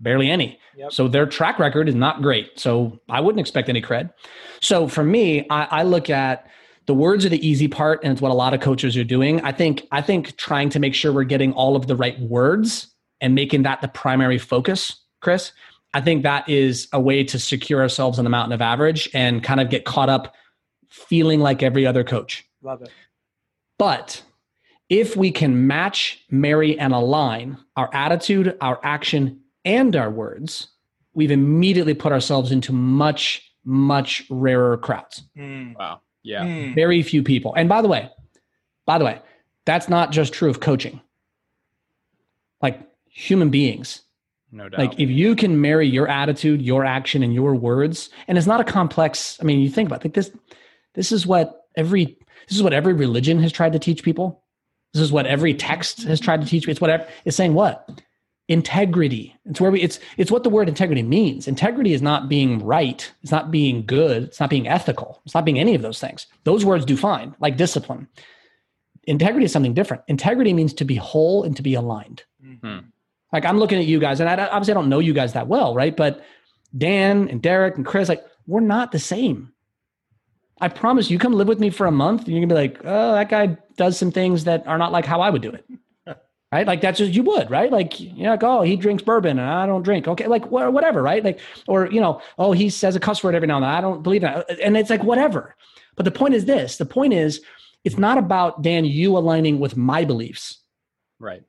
[0.00, 0.58] Barely any.
[0.76, 0.92] Yep.
[0.92, 2.58] So their track record is not great.
[2.58, 4.12] So I wouldn't expect any cred.
[4.60, 6.46] So for me, I, I look at
[6.86, 9.40] the words are the easy part, and it's what a lot of coaches are doing.
[9.42, 12.88] I think I think trying to make sure we're getting all of the right words
[13.20, 15.52] and making that the primary focus, Chris.
[15.92, 19.42] I think that is a way to secure ourselves on the mountain of average and
[19.42, 20.34] kind of get caught up
[20.88, 22.44] feeling like every other coach.
[22.62, 22.90] Love it.
[23.78, 24.22] But
[24.88, 30.68] if we can match, marry, and align our attitude, our action, and our words,
[31.14, 35.22] we've immediately put ourselves into much, much rarer crowds.
[35.36, 35.76] Mm.
[35.78, 36.00] Wow.
[36.22, 36.44] Yeah.
[36.44, 36.74] Mm.
[36.74, 37.54] Very few people.
[37.54, 38.10] And by the way,
[38.86, 39.20] by the way,
[39.64, 41.00] that's not just true of coaching.
[42.60, 44.02] Like human beings.
[44.52, 44.80] No doubt.
[44.80, 48.60] Like if you can marry your attitude, your action, and your words, and it's not
[48.60, 49.38] a complex.
[49.40, 50.30] I mean, you think about it, like this.
[50.94, 54.42] This is what every this is what every religion has tried to teach people.
[54.92, 56.72] This is what every text has tried to teach me.
[56.72, 57.54] It's whatever it's saying.
[57.54, 57.88] What
[58.50, 59.34] integrity.
[59.46, 61.46] It's where we it's it's what the word integrity means.
[61.46, 63.10] Integrity is not being right.
[63.22, 64.24] It's not being good.
[64.24, 65.22] It's not being ethical.
[65.24, 66.26] It's not being any of those things.
[66.44, 68.08] Those words do fine like discipline.
[69.04, 70.02] Integrity is something different.
[70.08, 72.24] Integrity means to be whole and to be aligned.
[72.44, 72.86] Mm-hmm.
[73.32, 75.46] like i'm looking at you guys and I, obviously i don't know you guys that
[75.46, 75.94] well right?
[75.96, 76.24] But
[76.76, 79.52] dan and derek and chris like we're not the same.
[80.60, 82.80] I promise you come live with me for a month and you're gonna be like
[82.84, 85.64] oh that guy does some things that are not like how i would do it
[86.52, 86.66] right?
[86.66, 87.70] Like that's just you would, right?
[87.70, 90.08] Like you know, like, oh, he drinks bourbon and I don't drink.
[90.08, 91.24] Okay, like wh- whatever, right?
[91.24, 93.70] Like or you know, oh, he says a cuss word every now and then.
[93.70, 95.56] I don't believe that, uh, and it's like whatever.
[95.96, 97.40] But the point is this: the point is,
[97.84, 100.60] it's not about Dan you aligning with my beliefs,
[101.18, 101.42] right?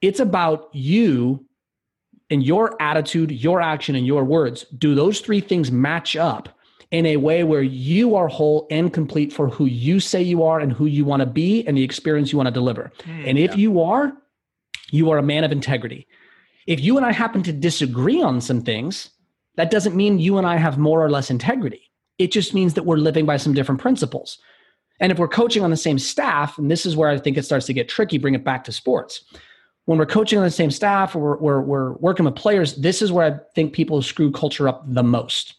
[0.00, 1.44] It's about you
[2.30, 4.64] and your attitude, your action, and your words.
[4.78, 6.48] Do those three things match up?
[6.90, 10.58] In a way where you are whole and complete for who you say you are
[10.58, 12.92] and who you want to be and the experience you want to deliver.
[13.04, 13.56] Mm, and if yeah.
[13.56, 14.12] you are,
[14.90, 16.06] you are a man of integrity.
[16.66, 19.10] If you and I happen to disagree on some things,
[19.56, 21.90] that doesn't mean you and I have more or less integrity.
[22.18, 24.38] It just means that we're living by some different principles.
[24.98, 27.44] And if we're coaching on the same staff, and this is where I think it
[27.44, 29.24] starts to get tricky, bring it back to sports.
[29.86, 33.00] When we're coaching on the same staff or we're, we're, we're working with players, this
[33.00, 35.54] is where I think people screw culture up the most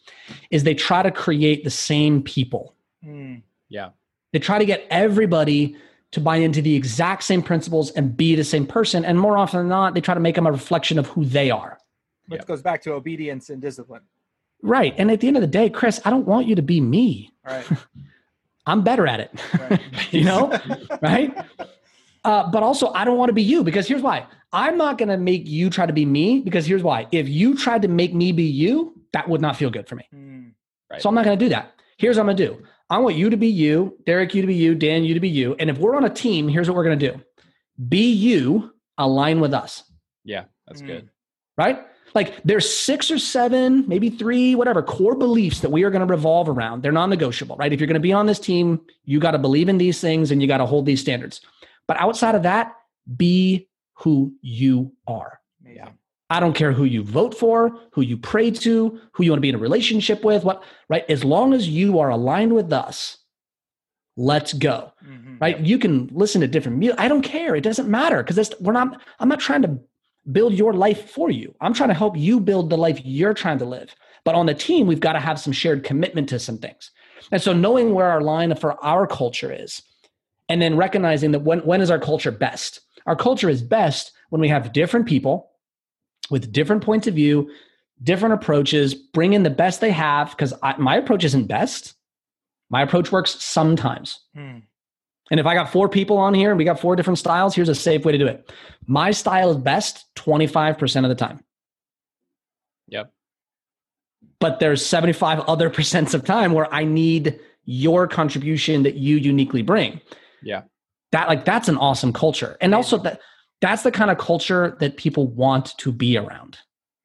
[0.50, 2.76] is they try to create the same people.
[3.06, 3.42] Mm.
[3.70, 3.90] Yeah.
[4.32, 5.76] They try to get everybody
[6.12, 9.06] to buy into the exact same principles and be the same person.
[9.06, 11.50] And more often than not, they try to make them a reflection of who they
[11.50, 11.78] are.
[12.28, 12.46] Which yeah.
[12.46, 14.02] goes back to obedience and discipline.
[14.62, 14.94] Right.
[14.98, 17.34] And at the end of the day, Chris, I don't want you to be me.
[17.46, 17.66] Right.
[18.66, 19.32] I'm better at it.
[19.60, 19.82] Right.
[20.12, 20.58] you know,
[21.02, 21.36] right?
[22.24, 24.28] Uh, but also, I don't want to be you because here's why.
[24.54, 27.08] I'm not going to make you try to be me because here's why.
[27.12, 30.08] If you tried to make me be you, that would not feel good for me.
[30.14, 30.52] Mm,
[30.90, 31.02] right.
[31.02, 31.74] So I'm not going to do that.
[31.98, 32.66] Here's what I'm going to do.
[32.90, 35.30] I want you to be you, Derek, you to be you, Dan, you to be
[35.30, 35.56] you.
[35.60, 37.22] And if we're on a team, here's what we're going to do
[37.88, 39.84] be you, align with us.
[40.24, 40.88] Yeah, that's mm.
[40.88, 41.10] good.
[41.58, 41.86] Right?
[42.14, 46.12] Like there's six or seven, maybe three, whatever core beliefs that we are going to
[46.12, 46.84] revolve around.
[46.84, 47.72] They're non negotiable, right?
[47.72, 50.32] If you're going to be on this team, you got to believe in these things
[50.32, 51.42] and you got to hold these standards.
[51.88, 52.74] But outside of that,
[53.16, 55.40] be who you are.
[55.66, 55.90] Yeah.
[56.32, 59.42] I don't care who you vote for, who you pray to, who you want to
[59.42, 61.04] be in a relationship with, what, right?
[61.10, 63.18] As long as you are aligned with us,
[64.16, 64.94] let's go.
[65.06, 65.40] Mm-hmm.
[65.42, 65.60] Right?
[65.60, 66.98] You can listen to different music.
[67.02, 67.54] I don't care.
[67.54, 69.78] It doesn't matter because we're not, I'm not trying to
[70.32, 71.54] build your life for you.
[71.60, 73.94] I'm trying to help you build the life you're trying to live.
[74.24, 76.92] But on the team, we've got to have some shared commitment to some things.
[77.34, 79.82] And so knowing where our line for our culture is,
[80.48, 82.80] and then recognizing that when, when is our culture best?
[83.06, 85.51] Our culture is best when we have different people
[86.32, 87.52] with different points of view,
[88.02, 90.32] different approaches, bring in the best they have.
[90.32, 91.94] Because my approach isn't best.
[92.70, 94.20] My approach works sometimes.
[94.34, 94.60] Hmm.
[95.30, 97.70] And if I got four people on here and we got four different styles, here's
[97.70, 98.52] a safe way to do it.
[98.88, 101.44] My style is best 25% of the time.
[102.88, 103.14] Yep.
[104.40, 109.62] But there's 75 other percents of time where I need your contribution that you uniquely
[109.62, 110.02] bring.
[110.42, 110.64] Yeah.
[111.12, 112.58] That like that's an awesome culture.
[112.60, 113.20] And also that
[113.62, 116.58] that's the kind of culture that people want to be around.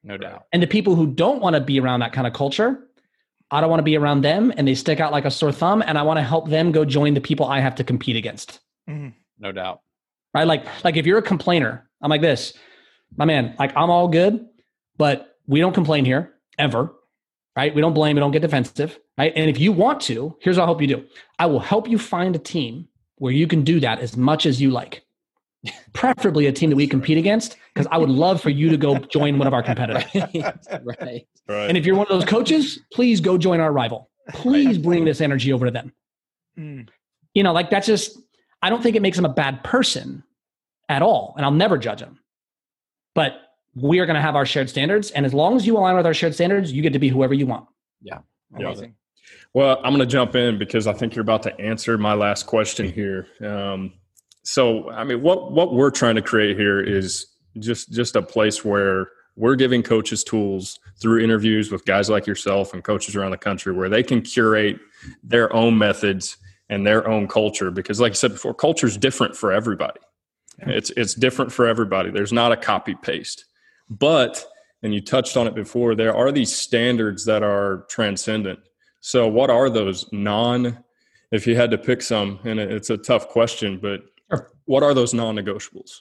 [0.02, 0.46] No doubt.
[0.52, 2.88] And the people who don't want to be around that kind of culture,
[3.50, 5.82] I don't want to be around them and they stick out like a sore thumb
[5.86, 8.60] and I want to help them go join the people I have to compete against.
[8.88, 9.10] Mm-hmm.
[9.38, 9.82] No doubt.
[10.34, 10.46] Right?
[10.46, 12.54] Like like if you're a complainer, I'm like this.
[13.16, 14.46] My man, like I'm all good,
[14.96, 16.92] but we don't complain here ever.
[17.54, 17.74] Right?
[17.74, 19.32] We don't blame, we don't get defensive, right?
[19.34, 21.06] And if you want to, here's what I hope you do.
[21.38, 22.86] I will help you find a team
[23.16, 25.05] where you can do that as much as you like
[25.92, 28.98] preferably a team that we compete against, because I would love for you to go
[28.98, 30.04] join one of our competitors.
[30.82, 31.26] right.
[31.48, 31.68] right.
[31.68, 34.10] And if you're one of those coaches, please go join our rival.
[34.30, 35.92] Please bring this energy over to them.
[36.58, 36.88] Mm.
[37.34, 38.18] You know, like that's just,
[38.62, 40.24] I don't think it makes him a bad person
[40.88, 41.34] at all.
[41.36, 42.18] And I'll never judge him.
[43.14, 43.34] But
[43.74, 45.10] we are going to have our shared standards.
[45.10, 47.34] And as long as you align with our shared standards, you get to be whoever
[47.34, 47.68] you want.
[48.00, 48.18] Yeah.
[48.54, 48.94] Amazing.
[49.54, 52.46] Well, I'm going to jump in because I think you're about to answer my last
[52.46, 53.26] question here.
[53.42, 53.92] Um,
[54.46, 57.26] so i mean what what we're trying to create here is
[57.58, 62.72] just just a place where we're giving coaches tools through interviews with guys like yourself
[62.72, 64.78] and coaches around the country where they can curate
[65.22, 66.38] their own methods
[66.68, 67.70] and their own culture.
[67.70, 70.00] Because like i said before culture is different for everybody.
[70.60, 72.10] It's it's different for everybody.
[72.10, 73.44] There's not a copy paste
[73.88, 74.44] but
[74.82, 78.58] and you touched on it before there are these standards that are transcendent.
[79.00, 80.10] So what are those?
[80.12, 80.82] Non
[81.32, 84.02] if you had to pick some and it's a tough question but.
[84.66, 86.00] What are those non-negotiables?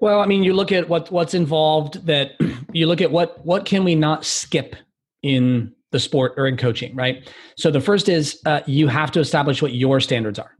[0.00, 2.04] Well, I mean, you look at what what's involved.
[2.06, 2.32] That
[2.72, 4.74] you look at what what can we not skip
[5.22, 7.30] in the sport or in coaching, right?
[7.56, 10.50] So the first is uh, you have to establish what your standards are.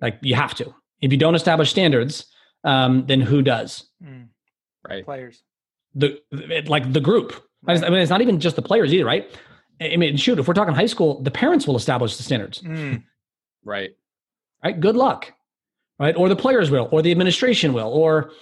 [0.00, 0.74] Like you have to.
[1.00, 2.26] If you don't establish standards,
[2.64, 3.88] um, then who does?
[4.04, 4.28] Mm.
[4.86, 5.04] Right.
[5.04, 5.42] Players.
[5.94, 6.20] The
[6.66, 7.32] like the group.
[7.62, 7.82] Right.
[7.82, 9.30] I mean, it's not even just the players either, right?
[9.80, 12.60] I mean, shoot, if we're talking high school, the parents will establish the standards.
[12.60, 13.04] Mm.
[13.64, 13.90] Right
[14.64, 14.78] right?
[14.78, 15.32] Good luck,
[15.98, 16.16] right?
[16.16, 18.32] Or the players will, or the administration will, or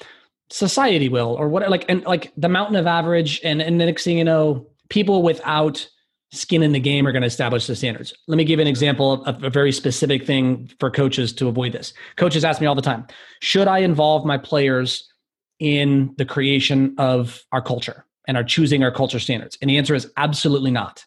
[0.51, 1.69] society will, or what?
[1.71, 5.23] Like and like the mountain of average, and and the next thing you know, people
[5.23, 5.89] without
[6.31, 8.12] skin in the game are going to establish the standards.
[8.27, 11.95] Let me give an example of a very specific thing for coaches to avoid this.
[12.16, 13.07] Coaches ask me all the time,
[13.41, 15.11] should I involve my players
[15.59, 19.57] in the creation of our culture and are choosing our culture standards?
[19.62, 21.05] And the answer is absolutely not.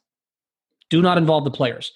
[0.89, 1.91] Do not involve the players.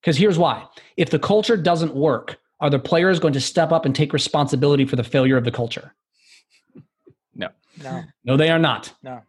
[0.00, 0.66] Because here's why.
[0.96, 4.86] If the culture doesn't work, are the players going to step up and take responsibility
[4.86, 5.92] for the failure of the culture?
[7.34, 7.48] No.
[7.82, 8.04] No.
[8.24, 8.94] No, they are not.
[9.02, 9.20] No.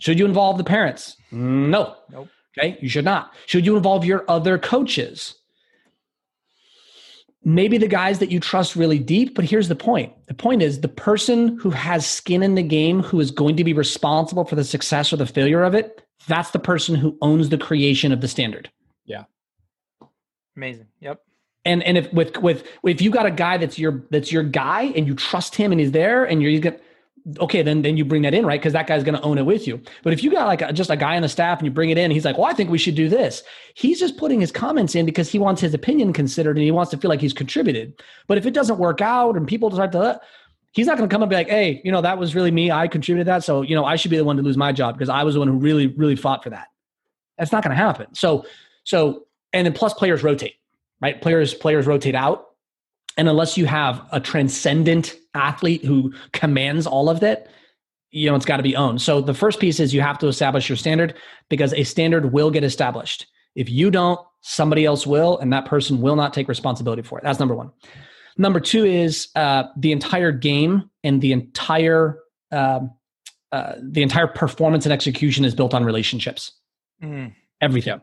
[0.00, 1.16] Should you involve the parents?
[1.32, 1.68] Mm.
[1.68, 1.96] No.
[2.10, 2.28] Nope.
[2.58, 3.32] Okay, you should not.
[3.46, 5.36] Should you involve your other coaches?
[7.44, 10.12] Maybe the guys that you trust really deep, but here's the point.
[10.26, 13.64] The point is the person who has skin in the game, who is going to
[13.64, 17.50] be responsible for the success or the failure of it, that's the person who owns
[17.50, 18.70] the creation of the standard.
[19.04, 19.24] Yeah.
[20.56, 20.86] Amazing.
[21.00, 21.20] Yep
[21.64, 24.92] and and if with with if you got a guy that's your that's your guy
[24.96, 26.76] and you trust him and he's there and you're he's gonna
[27.40, 28.60] okay then then you bring that in right?
[28.60, 29.80] Because that guy's to own it with you.
[30.02, 31.90] But if you got like a, just a guy on the staff and you bring
[31.90, 33.42] it in he's like well i think we should do this.
[33.74, 36.90] He's just putting his comments in because he wants his opinion considered and he wants
[36.90, 38.00] to feel like he's contributed.
[38.26, 40.20] But if it doesn't work out and people start to
[40.72, 42.70] he's not going to come and be like hey you know that was really me.
[42.70, 43.42] I contributed that.
[43.44, 45.34] So you know i should be the one to lose my job because i was
[45.34, 46.68] the one who really really fought for that.
[47.38, 48.14] That's not going to happen.
[48.14, 48.44] So
[48.84, 50.56] so and then plus players rotate,
[51.00, 51.20] right?
[51.20, 52.46] Players players rotate out,
[53.16, 57.48] and unless you have a transcendent athlete who commands all of that,
[58.10, 59.02] you know it's got to be owned.
[59.02, 61.14] So the first piece is you have to establish your standard
[61.48, 63.26] because a standard will get established.
[63.54, 67.24] If you don't, somebody else will, and that person will not take responsibility for it.
[67.24, 67.70] That's number one.
[68.36, 72.18] Number two is uh, the entire game and the entire
[72.50, 72.92] um,
[73.52, 76.52] uh, the entire performance and execution is built on relationships.
[77.02, 77.34] Mm.
[77.60, 78.00] Everything.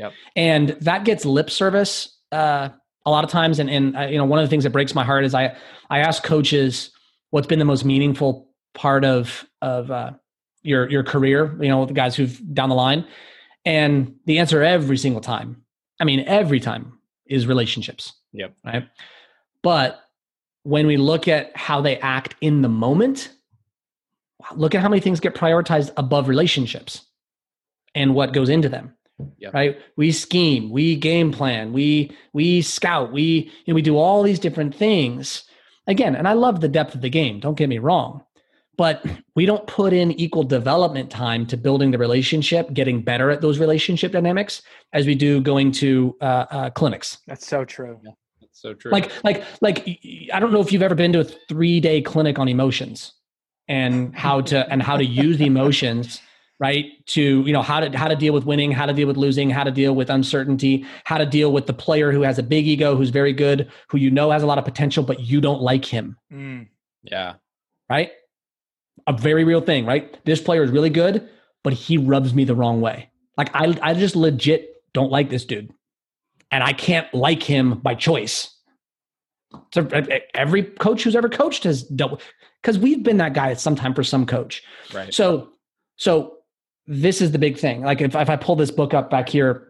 [0.00, 0.12] Yep.
[0.34, 2.70] And that gets lip service uh,
[3.04, 3.58] a lot of times.
[3.58, 5.56] And, and uh, you know, one of the things that breaks my heart is I
[5.90, 6.90] I ask coaches
[7.30, 10.12] what's been the most meaningful part of of uh,
[10.62, 11.56] your your career.
[11.60, 13.06] You know, the guys who've down the line,
[13.64, 15.62] and the answer every single time,
[16.00, 18.12] I mean, every time is relationships.
[18.32, 18.54] Yep.
[18.64, 18.88] Right.
[19.62, 20.00] But
[20.62, 23.30] when we look at how they act in the moment,
[24.54, 27.06] look at how many things get prioritized above relationships
[27.94, 28.94] and what goes into them.
[29.38, 29.54] Yep.
[29.54, 29.78] Right?
[29.96, 34.38] We scheme, we game plan, we we scout, we you know, we do all these
[34.38, 35.44] different things.
[35.86, 38.22] Again, and I love the depth of the game, don't get me wrong.
[38.76, 39.04] But
[39.36, 43.58] we don't put in equal development time to building the relationship, getting better at those
[43.58, 44.62] relationship dynamics
[44.94, 47.18] as we do going to uh, uh, clinics.
[47.26, 48.00] That's so true.
[48.02, 48.90] Yeah, that's so true.
[48.90, 49.86] Like, like, like,
[50.32, 53.12] I don't know if you've ever been to a three day clinic on emotions
[53.68, 56.22] and how to and how to use the emotions
[56.60, 59.16] right to you know how to how to deal with winning how to deal with
[59.16, 62.42] losing how to deal with uncertainty how to deal with the player who has a
[62.42, 65.40] big ego who's very good who you know has a lot of potential but you
[65.40, 66.16] don't like him.
[66.32, 66.68] Mm.
[67.02, 67.34] yeah.
[67.88, 68.12] Right?
[69.08, 70.22] A very real thing right?
[70.24, 71.28] This player is really good
[71.64, 73.10] but he rubs me the wrong way.
[73.36, 75.72] Like i i just legit don't like this dude.
[76.52, 78.54] And i can't like him by choice.
[79.74, 79.88] So
[80.34, 82.22] every coach who's ever coached has dealt
[82.62, 84.62] because we've been that guy at some time for some coach.
[84.92, 85.12] Right.
[85.12, 85.48] So,
[85.96, 86.39] so
[86.90, 87.82] this is the big thing.
[87.82, 89.68] Like if, if I pull this book up back here,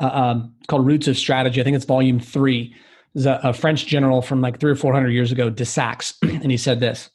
[0.00, 1.60] uh, um, it's called Roots of Strategy.
[1.60, 2.74] I think it's volume three.
[3.14, 6.50] There's a, a French general from like three or 400 years ago, de Saxe, and
[6.50, 7.10] he said this.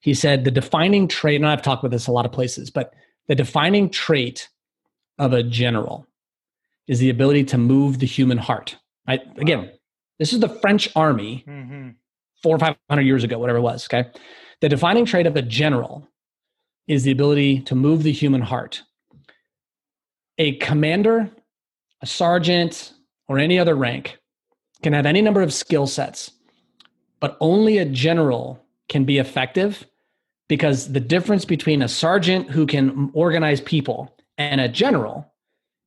[0.00, 2.92] He said, the defining trait, and I've talked about this a lot of places, but
[3.28, 4.48] the defining trait
[5.16, 6.08] of a general
[6.88, 8.76] is the ability to move the human heart.
[9.06, 9.20] Right?
[9.36, 9.70] Again,
[10.18, 11.90] this is the French army mm-hmm.
[12.42, 13.86] four or 500 years ago, whatever it was.
[13.86, 14.10] Okay.
[14.60, 16.08] The defining trait of a general
[16.86, 18.82] is the ability to move the human heart.
[20.38, 21.30] A commander,
[22.00, 22.92] a sergeant,
[23.28, 24.18] or any other rank
[24.82, 26.32] can have any number of skill sets,
[27.20, 29.86] but only a general can be effective
[30.48, 35.32] because the difference between a sergeant who can organize people and a general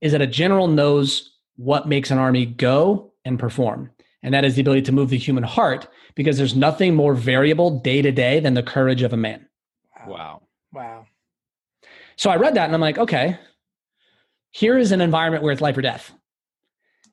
[0.02, 3.92] is that a general knows what makes an army go and perform.
[4.24, 7.80] And that is the ability to move the human heart because there's nothing more variable
[7.80, 9.48] day to day than the courage of a man.
[10.08, 10.42] Wow.
[10.76, 11.06] Wow.
[12.18, 13.40] So I read that and I'm like, okay,
[14.52, 16.12] here is an environment where it's life or death.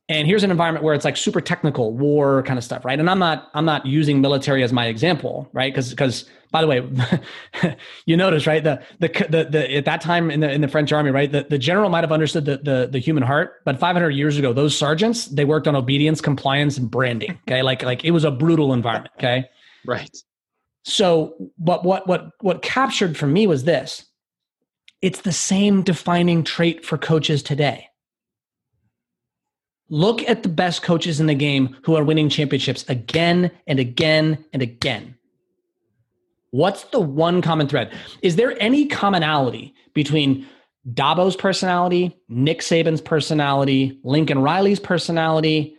[0.08, 2.98] And here's an environment where it's like super technical war kind of stuff, right?
[2.98, 5.72] And I'm not I'm not using military as my example, right?
[5.72, 8.62] Because because by the way, you notice, right?
[8.62, 11.30] The, the the the at that time in the in the French army, right?
[11.30, 14.52] The, the general might have understood the, the the human heart, but 500 years ago,
[14.52, 17.38] those sergeants they worked on obedience, compliance, and branding.
[17.48, 19.14] Okay, like like it was a brutal environment.
[19.18, 19.44] Okay,
[19.86, 20.10] right.
[20.84, 24.04] So, but what what what captured for me was this:
[25.00, 27.88] it's the same defining trait for coaches today.
[29.88, 34.44] Look at the best coaches in the game who are winning championships again and again
[34.52, 35.16] and again.
[36.50, 37.92] What's the one common thread?
[38.22, 40.46] Is there any commonality between
[40.92, 45.76] Dabo's personality, Nick Saban's personality, Lincoln Riley's personality,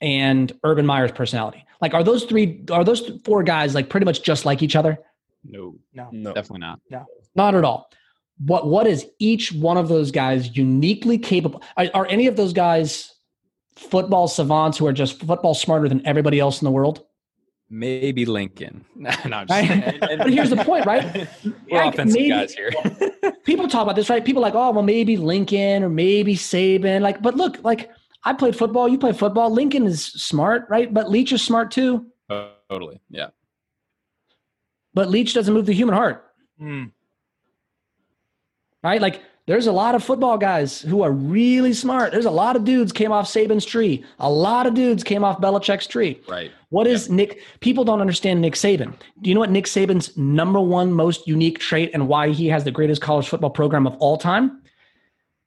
[0.00, 1.64] and Urban Meyer's personality?
[1.80, 4.98] Like, are those three, are those four guys like pretty much just like each other?
[5.44, 6.32] No, no, no.
[6.34, 6.80] definitely not.
[6.90, 7.90] No, not at all.
[8.38, 11.62] What What is each one of those guys uniquely capable?
[11.76, 13.14] Are, are any of those guys
[13.76, 17.04] football savants who are just football smarter than everybody else in the world?
[17.70, 18.84] Maybe Lincoln.
[18.96, 19.10] no,
[19.48, 19.98] right?
[20.00, 21.28] but here's the point, right?
[21.70, 22.70] We're like, offensive maybe, guys here.
[23.44, 24.24] people talk about this, right?
[24.24, 27.00] People like, oh, well, maybe Lincoln or maybe Saban.
[27.00, 27.90] Like, but look, like
[28.22, 28.88] I played football.
[28.88, 29.50] You play football.
[29.50, 30.92] Lincoln is smart, right?
[30.92, 32.06] But Leach is smart too.
[32.68, 33.28] totally, yeah.
[34.92, 36.24] But Leach doesn't move the human heart.
[36.60, 36.90] Mm.
[38.82, 39.00] Right?
[39.00, 42.12] Like there's a lot of football guys who are really smart.
[42.12, 44.04] There's a lot of dudes came off Saban's tree.
[44.18, 46.20] A lot of dudes came off Belichick's tree.
[46.28, 46.50] Right.
[46.68, 47.16] What is yep.
[47.16, 47.42] Nick?
[47.60, 48.94] People don't understand Nick Saban.
[49.22, 52.64] Do you know what Nick Saban's number one most unique trait and why he has
[52.64, 54.59] the greatest college football program of all time?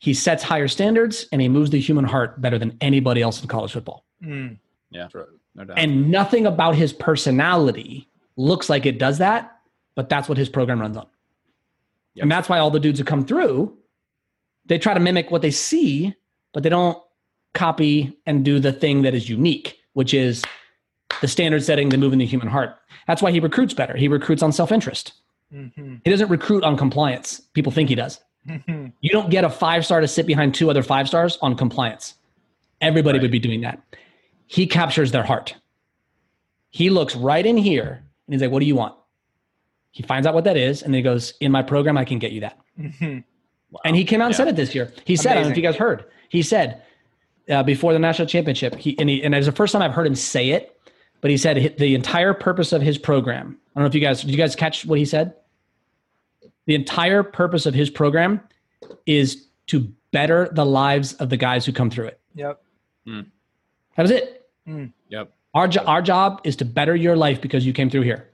[0.04, 3.48] He sets higher standards and he moves the human heart better than anybody else in
[3.48, 4.04] college football.
[4.22, 4.58] Mm.
[4.92, 5.08] Yeah,
[5.56, 5.80] no doubt.
[5.80, 9.60] And nothing about his personality looks like it does that,
[9.96, 11.08] but that's what his program runs on.
[12.16, 12.24] Yep.
[12.24, 13.78] And that's why all the dudes who come through
[14.66, 16.14] they try to mimic what they see,
[16.54, 16.98] but they don't
[17.54, 20.44] copy and do the thing that is unique, which is
[21.22, 22.76] the standard setting, the moving the human heart.
[23.08, 23.96] That's why he recruits better.
[23.96, 25.14] He recruits on self interest.
[25.54, 25.96] Mm-hmm.
[26.04, 27.42] He doesn't recruit on compliance.
[27.54, 28.20] People think he does.
[28.48, 28.88] Mm-hmm.
[29.02, 32.16] You don't get a five star to sit behind two other five stars on compliance.
[32.82, 33.24] Everybody right.
[33.24, 33.82] would be doing that.
[34.48, 35.56] He captures their heart.
[36.70, 38.96] He looks right in here and he's like, What do you want?
[39.92, 42.20] He finds out what that is, and then he goes, In my program, I can
[42.20, 42.60] get you that.
[42.80, 43.20] Mm-hmm.
[43.74, 43.80] Wow.
[43.86, 44.38] And he came out and yeah.
[44.38, 44.94] said it this year.
[45.04, 45.32] He said, Amazing.
[45.32, 46.06] I don't know if you guys heard.
[46.30, 46.84] He said
[47.50, 49.94] uh, before the national championship, he and, he and it was the first time I've
[49.94, 50.80] heard him say it,
[51.22, 53.58] but he said the entire purpose of his program.
[53.76, 55.34] I don't know if you guys did you guys catch what he said?
[56.66, 58.42] The entire purpose of his program
[59.06, 62.20] is to better the lives of the guys who come through it.
[62.36, 62.62] Yep.
[63.08, 63.26] Mm.
[63.96, 64.50] That was it.
[64.68, 64.92] Mm.
[65.10, 65.34] Yep.
[65.54, 68.30] Our, jo- our job is to better your life because you came through here.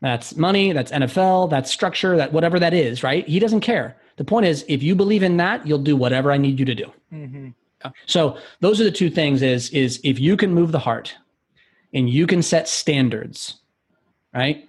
[0.00, 3.26] That's money, that's NFL, that's structure, that whatever that is, right?
[3.26, 3.96] He doesn't care.
[4.16, 6.74] The point is, if you believe in that, you'll do whatever I need you to
[6.74, 6.92] do.
[7.12, 7.48] Mm-hmm.
[8.06, 11.14] So those are the two things: is is if you can move the heart,
[11.92, 13.60] and you can set standards,
[14.34, 14.68] right?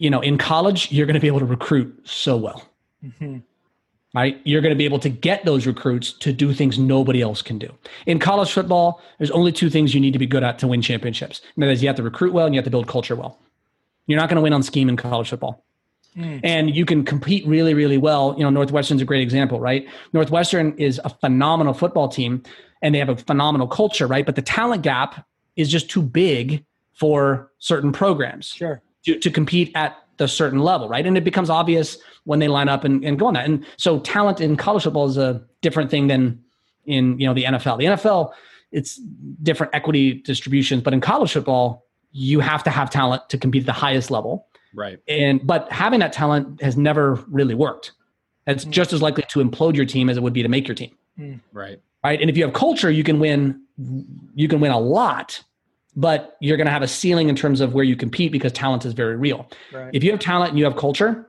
[0.00, 2.68] You know, in college, you're going to be able to recruit so well,
[3.04, 3.38] mm-hmm.
[4.14, 4.40] right?
[4.44, 7.58] You're going to be able to get those recruits to do things nobody else can
[7.58, 7.72] do.
[8.06, 10.82] In college football, there's only two things you need to be good at to win
[10.82, 11.42] championships.
[11.54, 13.38] And that is you have to recruit well and you have to build culture well.
[14.06, 15.62] You're not going to win on scheme in college football.
[16.16, 16.40] Mm.
[16.42, 18.34] And you can compete really, really well.
[18.36, 19.86] You know, Northwestern's a great example, right?
[20.12, 22.42] Northwestern is a phenomenal football team
[22.82, 24.26] and they have a phenomenal culture, right?
[24.26, 25.26] But the talent gap
[25.56, 28.82] is just too big for certain programs sure.
[29.04, 31.06] To, to compete at the certain level, right?
[31.06, 33.46] And it becomes obvious when they line up and, and go on that.
[33.46, 36.42] And so talent in college football is a different thing than
[36.84, 37.78] in, you know, the NFL.
[37.78, 38.32] The NFL,
[38.70, 39.00] it's
[39.42, 43.66] different equity distributions, but in college football, you have to have talent to compete at
[43.66, 44.46] the highest level.
[44.74, 44.98] Right.
[45.08, 47.92] And but having that talent has never really worked.
[48.46, 48.70] It's mm.
[48.70, 50.96] just as likely to implode your team as it would be to make your team.
[51.18, 51.40] Mm.
[51.52, 51.80] Right.
[52.04, 52.20] Right.
[52.20, 53.62] And if you have culture, you can win
[54.34, 55.42] you can win a lot,
[55.96, 58.84] but you're going to have a ceiling in terms of where you compete because talent
[58.84, 59.48] is very real.
[59.72, 59.90] Right.
[59.92, 61.26] If you have talent and you have culture,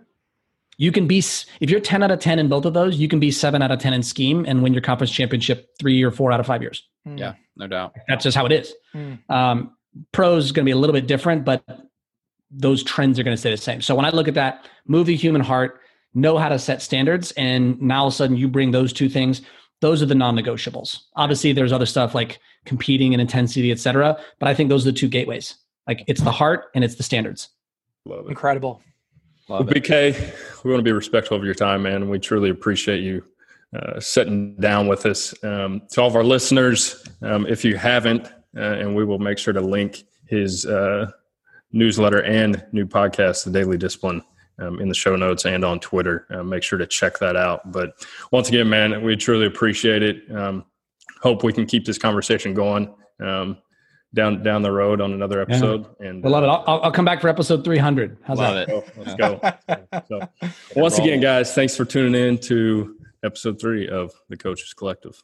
[0.78, 1.20] you can be
[1.60, 3.72] if you're 10 out of 10 in both of those, you can be 7 out
[3.72, 6.62] of 10 in scheme and win your conference championship 3 or 4 out of 5
[6.62, 6.88] years.
[7.08, 7.20] Mm.
[7.20, 7.96] Yeah, no doubt.
[8.08, 8.74] That's just how it is.
[8.96, 9.30] Mm.
[9.30, 9.76] Um,
[10.12, 11.64] pros is going to be a little bit different, but
[12.50, 13.82] those trends are going to stay the same.
[13.82, 15.82] So when I look at that, move the human heart,
[16.14, 19.10] know how to set standards, and now all of a sudden you bring those two
[19.10, 19.42] things.
[19.82, 21.00] Those are the non-negotiables.
[21.16, 24.18] Obviously, there's other stuff like competing and intensity, et cetera.
[24.40, 25.56] But I think those are the two gateways.
[25.88, 27.50] Like it's the heart and it's the standards.
[28.06, 28.30] Love it.
[28.30, 28.82] Incredible.
[29.50, 32.10] Love well, BK, we want to be respectful of your time, man.
[32.10, 33.24] We truly appreciate you
[33.76, 35.34] uh, sitting down with us.
[35.44, 39.38] Um, to all of our listeners, um, if you haven't, uh, and we will make
[39.38, 41.10] sure to link his uh,
[41.72, 44.22] newsletter and new podcast, The Daily Discipline,
[44.62, 46.26] um, in the show notes and on Twitter.
[46.30, 47.72] Uh, make sure to check that out.
[47.72, 47.94] But
[48.32, 50.32] once again, man, we truly appreciate it.
[50.34, 50.66] Um,
[51.22, 53.58] hope we can keep this conversation going um,
[54.14, 55.88] down down the road on another episode.
[56.00, 56.10] Yeah.
[56.10, 56.50] And I love it.
[56.50, 58.18] Uh, I'll, I'll, come back for episode 300.
[58.24, 58.70] How's love that?
[58.70, 58.94] It.
[58.98, 60.02] let's go.
[60.08, 65.22] so, once again, guys, thanks for tuning in to episode three of the Coaches Collective.